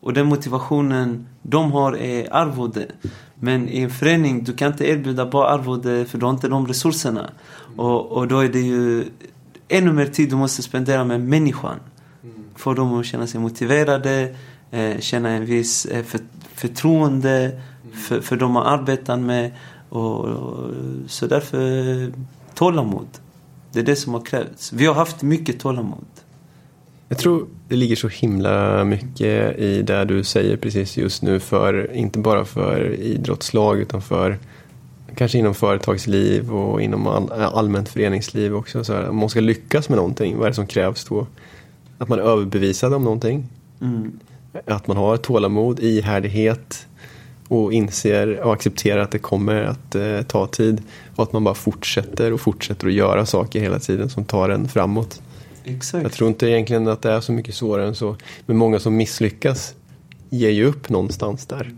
[0.00, 2.86] Och den motivationen de har är arvode.
[3.44, 6.66] Men i en förening, du kan inte erbjuda bara arvode för du har inte de
[6.66, 7.30] resurserna.
[7.66, 7.80] Mm.
[7.80, 9.04] Och, och då är det ju
[9.68, 11.76] ännu mer tid du måste spendera med människan.
[12.56, 14.34] Få dem att känna sig motiverade,
[14.70, 16.20] eh, känna en viss eh, för,
[16.54, 17.96] förtroende mm.
[17.96, 19.52] för, för de man arbetar med.
[19.88, 20.70] Och, och,
[21.06, 22.12] så därför
[22.54, 23.08] tålamod.
[23.72, 24.72] Det är det som har krävts.
[24.72, 26.06] Vi har haft mycket tålamod.
[27.08, 31.92] Jag tror det ligger så himla mycket i det du säger precis just nu för
[31.94, 34.38] inte bara för idrottslag utan för
[35.16, 38.84] kanske inom företagsliv och inom all, allmänt föreningsliv också.
[38.84, 41.26] Så här, om man ska lyckas med någonting, vad är det som krävs då?
[41.98, 43.48] Att man är överbevisad om någonting.
[43.80, 44.20] Mm.
[44.66, 46.86] Att man har tålamod, ihärdighet
[47.48, 50.82] och inser och accepterar att det kommer att eh, ta tid.
[51.16, 54.68] Och att man bara fortsätter och fortsätter att göra saker hela tiden som tar en
[54.68, 55.22] framåt.
[55.64, 56.02] Exakt.
[56.02, 58.16] Jag tror inte egentligen att det är så mycket svårare än så.
[58.46, 59.74] Men många som misslyckas
[60.30, 61.74] ger ju upp någonstans där.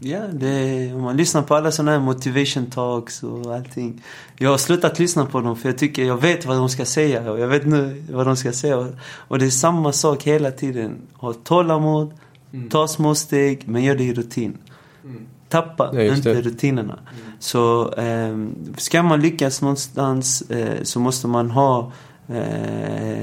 [0.00, 4.02] Ja, det, om man lyssnar på alla sådana här motivation talks och allting.
[4.36, 7.32] Jag har slutat lyssna på dem för jag tycker jag vet vad de ska säga
[7.32, 8.92] och jag vet nu vad de ska säga.
[9.02, 10.96] Och det är samma sak hela tiden.
[11.12, 12.12] Ha tålamod,
[12.52, 12.68] mm.
[12.68, 14.58] ta små steg men gör det i rutin.
[15.04, 15.26] Mm.
[15.48, 16.40] Tappa ja, inte det.
[16.40, 16.98] rutinerna.
[16.98, 17.32] Mm.
[17.38, 18.36] Så eh,
[18.76, 21.86] ska man lyckas någonstans eh, så måste man ha eh,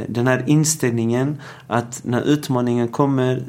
[0.07, 3.43] den här inställningen att när utmaningen kommer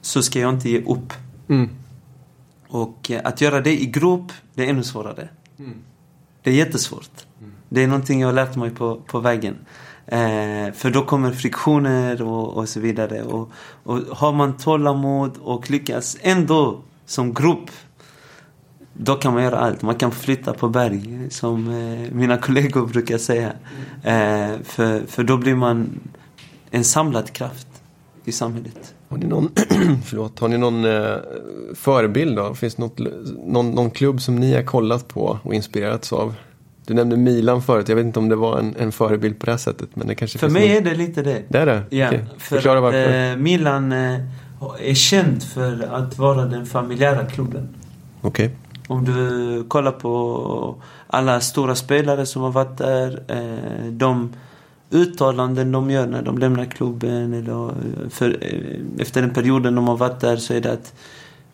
[0.00, 1.12] så ska jag inte ge upp.
[1.48, 1.68] Mm.
[2.68, 5.28] Och eh, att göra det i grupp, det är ännu svårare.
[5.58, 5.74] Mm.
[6.42, 7.26] Det är jättesvårt.
[7.40, 7.52] Mm.
[7.68, 9.56] Det är någonting jag har lärt mig på, på vägen.
[10.06, 13.22] Eh, för då kommer friktioner och, och så vidare.
[13.22, 13.50] Och,
[13.82, 17.70] och har man tålamod och lyckas ändå som grupp
[18.98, 19.82] då kan man göra allt.
[19.82, 23.52] Man kan flytta på berg, som eh, mina kollegor brukar säga.
[24.02, 26.00] Eh, för, för då blir man
[26.70, 27.68] en samlad kraft
[28.24, 28.94] i samhället.
[29.08, 29.50] Har ni någon,
[30.04, 31.16] förlåt, har ni någon eh,
[31.74, 32.54] förebild då?
[32.54, 32.98] Finns det något,
[33.46, 36.34] någon, någon klubb som ni har kollat på och inspirerats av?
[36.86, 39.52] Du nämnde Milan förut, jag vet inte om det var en, en förebild på det
[39.52, 39.88] här sättet.
[39.94, 40.76] Men det kanske för mig någon...
[40.76, 41.42] är det lite det.
[41.48, 41.82] Det är det?
[41.90, 42.20] Ja, okay.
[42.38, 43.30] för Förklara varför.
[43.30, 44.20] Eh, Milan eh,
[44.80, 47.68] är känd för att vara den familjära klubben.
[48.20, 48.46] Okej.
[48.46, 48.56] Okay.
[48.88, 50.74] Om du kollar på
[51.06, 53.22] alla stora spelare som har varit där.
[53.28, 54.32] Eh, de
[54.90, 59.88] uttalanden de gör när de lämnar klubben eller eh, för, eh, efter den perioden de
[59.88, 60.94] har varit där så är det att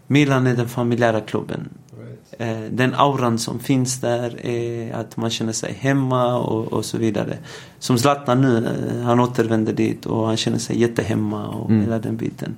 [0.06, 1.68] Milan är den familjära klubben.
[2.38, 6.98] Eh, den auran som finns där är att man känner sig hemma och, och så
[6.98, 7.38] vidare.
[7.78, 11.82] Som Zlatan nu, eh, han återvänder dit och han känner sig jättehemma och mm.
[11.82, 12.56] hela den biten.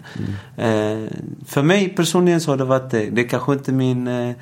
[0.57, 1.09] Mm.
[1.47, 3.11] För mig personligen så har det varit det.
[3.11, 4.35] Det kanske inte min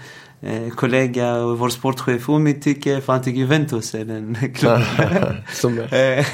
[0.42, 5.82] eh, kollega och vår sportchef Umi tycker, för han tycker Juventus är den klubben.
[5.90, 6.26] eh,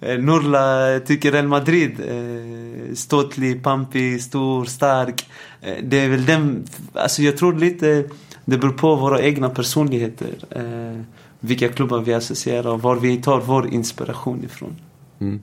[0.00, 2.00] eh, Nurla tycker Real Madrid.
[2.00, 5.30] Eh, ståtlig, pampig, stor, stark.
[5.60, 8.04] Eh, det är väl den, alltså jag tror lite,
[8.44, 10.34] det beror på våra egna personligheter.
[10.50, 11.02] Eh,
[11.40, 14.76] vilka klubbar vi associerar och var vi tar vår inspiration ifrån.
[15.18, 15.40] Mm.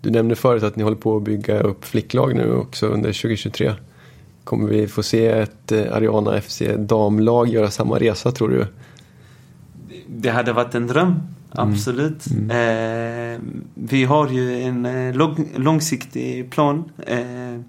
[0.00, 3.72] Du nämnde förut att ni håller på att bygga upp flicklag nu också under 2023.
[4.44, 8.66] Kommer vi få se ett eh, Ariana FC damlag göra samma resa tror du?
[10.06, 11.08] Det hade varit en dröm.
[11.08, 11.22] Mm.
[11.50, 12.26] Absolut.
[12.26, 12.50] Mm.
[12.50, 13.40] Eh,
[13.74, 16.84] vi har ju en eh, lång, långsiktig plan.
[17.06, 17.60] Eh,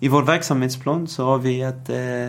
[0.00, 2.28] I vår verksamhetsplan så har vi att eh,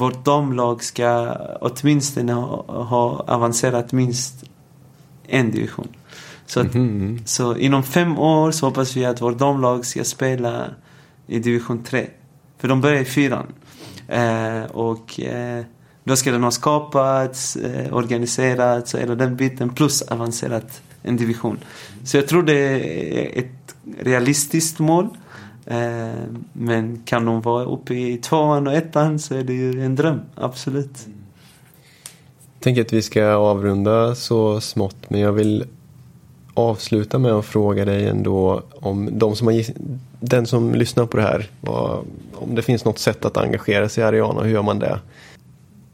[0.00, 4.44] vårt damlag ska åtminstone ha, ha avancerat minst
[5.26, 5.88] en division.
[6.46, 7.22] Så, att, mm.
[7.24, 10.66] så inom fem år så hoppas vi att vårt damlag ska spela
[11.26, 12.06] i division 3.
[12.58, 13.46] För de börjar i fyran.
[14.08, 15.64] Eh, och eh,
[16.04, 21.58] då ska den ha skapats, eh, organiserats hela den biten plus avancerat en division.
[22.04, 25.08] Så jag tror det är ett realistiskt mål.
[25.66, 26.10] Eh,
[26.52, 30.20] men kan de vara uppe i tvåan och ettan så är det ju en dröm,
[30.34, 31.06] absolut.
[32.54, 35.64] Jag tänker att vi ska avrunda så smått men jag vill
[36.54, 39.64] avsluta med att fråga dig ändå om de som har,
[40.20, 42.04] den som lyssnar på det här, vad,
[42.34, 45.00] om det finns något sätt att engagera sig i Ariana, hur gör man det?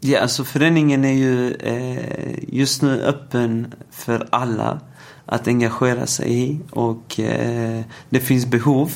[0.01, 4.81] Ja, alltså föreningen är ju eh, just nu öppen för alla
[5.27, 8.93] att engagera sig i och eh, det finns behov.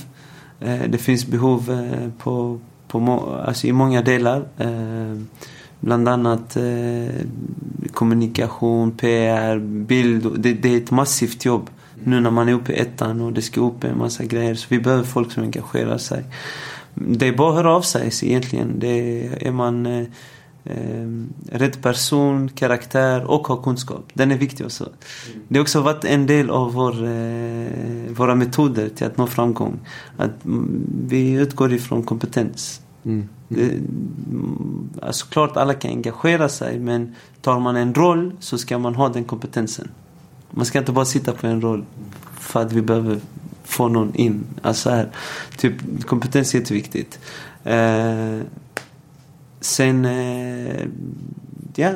[0.61, 2.99] Eh, det finns behov eh, på, på
[3.47, 4.49] alltså i många delar.
[4.59, 5.21] Eh,
[5.81, 6.57] bland annat
[7.93, 10.41] kommunikation, PR, bild.
[10.41, 11.71] Det, det, är ett massivt jobb
[12.05, 14.55] nu när man är uppe i ettan och det ska upp en massa grejer.
[14.55, 16.25] Så vi behöver folk som engagerar sig.
[16.95, 18.79] Det är bara att höra av sig egentligen.
[18.79, 20.07] Det är man eh,
[21.53, 24.05] rätt person, karaktär och ha kunskap.
[24.15, 24.85] Den är viktig också.
[24.85, 25.43] Mm.
[25.49, 29.79] Det har också varit en del av vår, eh, våra metoder till att nå framgång.
[30.17, 30.31] Att
[31.05, 32.81] vi utgår ifrån kompetens.
[33.05, 33.29] Mm.
[33.49, 33.81] Det,
[35.03, 39.09] alltså, klart alla kan engagera sig men tar man en roll så ska man ha
[39.09, 39.89] den kompetensen.
[40.51, 41.85] Man ska inte bara sitta på en roll
[42.39, 43.21] för att vi behöver
[43.65, 44.45] få någon in.
[44.63, 45.09] Alltså här,
[45.57, 47.19] typ, kompetens är jätteviktigt.
[47.65, 48.41] Eh,
[49.61, 50.87] Sen, eh,
[51.75, 51.93] ja,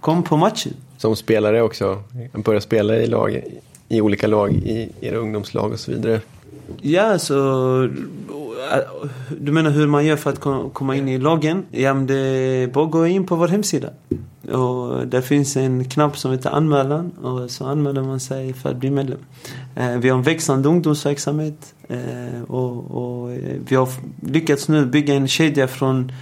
[0.00, 0.72] kom på matchen.
[0.96, 2.02] Som spelare också?
[2.32, 3.44] Börja spela i, lag,
[3.88, 6.20] i olika lag, i era ungdomslag och så vidare?
[6.80, 7.34] Ja, alltså
[9.40, 10.40] du menar hur man gör för att
[10.72, 11.64] komma in i lagen?
[11.70, 13.90] Ja, men det är bara att gå in på vår hemsida.
[14.52, 18.76] Och där finns en knapp som heter anmälan och så anmäler man sig för att
[18.76, 19.18] bli medlem.
[19.76, 23.30] Eh, vi har en växande ungdomsverksamhet eh, och, och
[23.68, 23.88] vi har
[24.20, 26.12] lyckats nu bygga en kedja från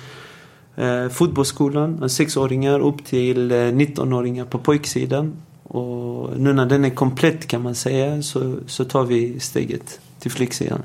[0.77, 5.33] eh, fotbollsskolan, sexåringar upp till eh, 19-åringar på pojksidan.
[5.63, 10.31] Och nu när den är komplett kan man säga så, så tar vi steget till
[10.31, 10.83] flicksidan.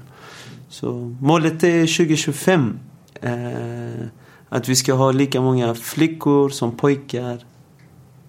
[0.69, 2.79] Så målet är 2025
[3.21, 4.05] eh,
[4.49, 7.45] att vi ska ha lika många flickor som pojkar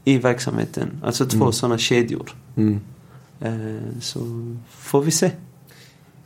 [0.05, 1.01] i verksamheten.
[1.03, 1.53] Alltså två mm.
[1.53, 2.35] sådana kedjor.
[2.57, 2.81] Mm.
[3.41, 4.21] Eh, så
[4.71, 5.31] får vi se.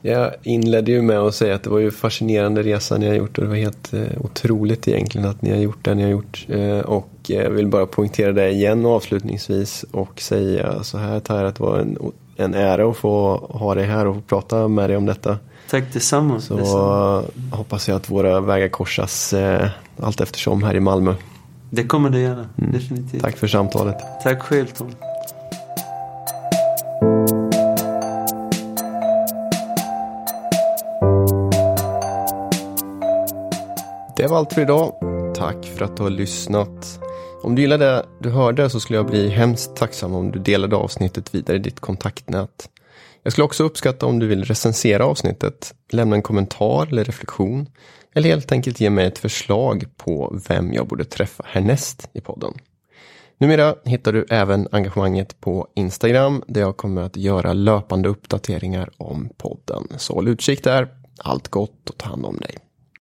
[0.03, 3.39] Jag inledde ju med att säga att det var ju fascinerande resa ni har gjort
[3.39, 6.47] och det var helt eh, otroligt egentligen att ni har gjort det ni har gjort.
[6.49, 11.55] Eh, och jag vill bara poängtera det igen avslutningsvis och säga så här Tyra att
[11.55, 11.99] det var en,
[12.37, 15.39] en ära att få ha dig här och få prata med dig om detta.
[15.71, 16.41] Tack detsamma.
[16.41, 17.23] Så detsamma.
[17.53, 19.69] hoppas jag att våra vägar korsas eh,
[20.01, 21.15] allt eftersom här i Malmö.
[21.71, 22.73] Det kommer det göra, mm.
[22.73, 23.23] definitivt.
[23.23, 23.97] Tack för samtalet.
[24.23, 24.91] Tack själv Tom.
[34.21, 34.95] Det var allt för idag.
[35.35, 37.01] Tack för att du har lyssnat.
[37.43, 40.77] Om du gillade det du hörde så skulle jag bli hemskt tacksam om du delade
[40.77, 42.69] avsnittet vidare i ditt kontaktnät.
[43.23, 47.67] Jag skulle också uppskatta om du vill recensera avsnittet, lämna en kommentar eller reflektion
[48.15, 52.53] eller helt enkelt ge mig ett förslag på vem jag borde träffa härnäst i podden.
[53.39, 59.29] Numera hittar du även engagemanget på Instagram där jag kommer att göra löpande uppdateringar om
[59.37, 59.89] podden.
[59.97, 60.89] Så håll utkik där.
[61.19, 62.70] Allt gott och ta hand om dig.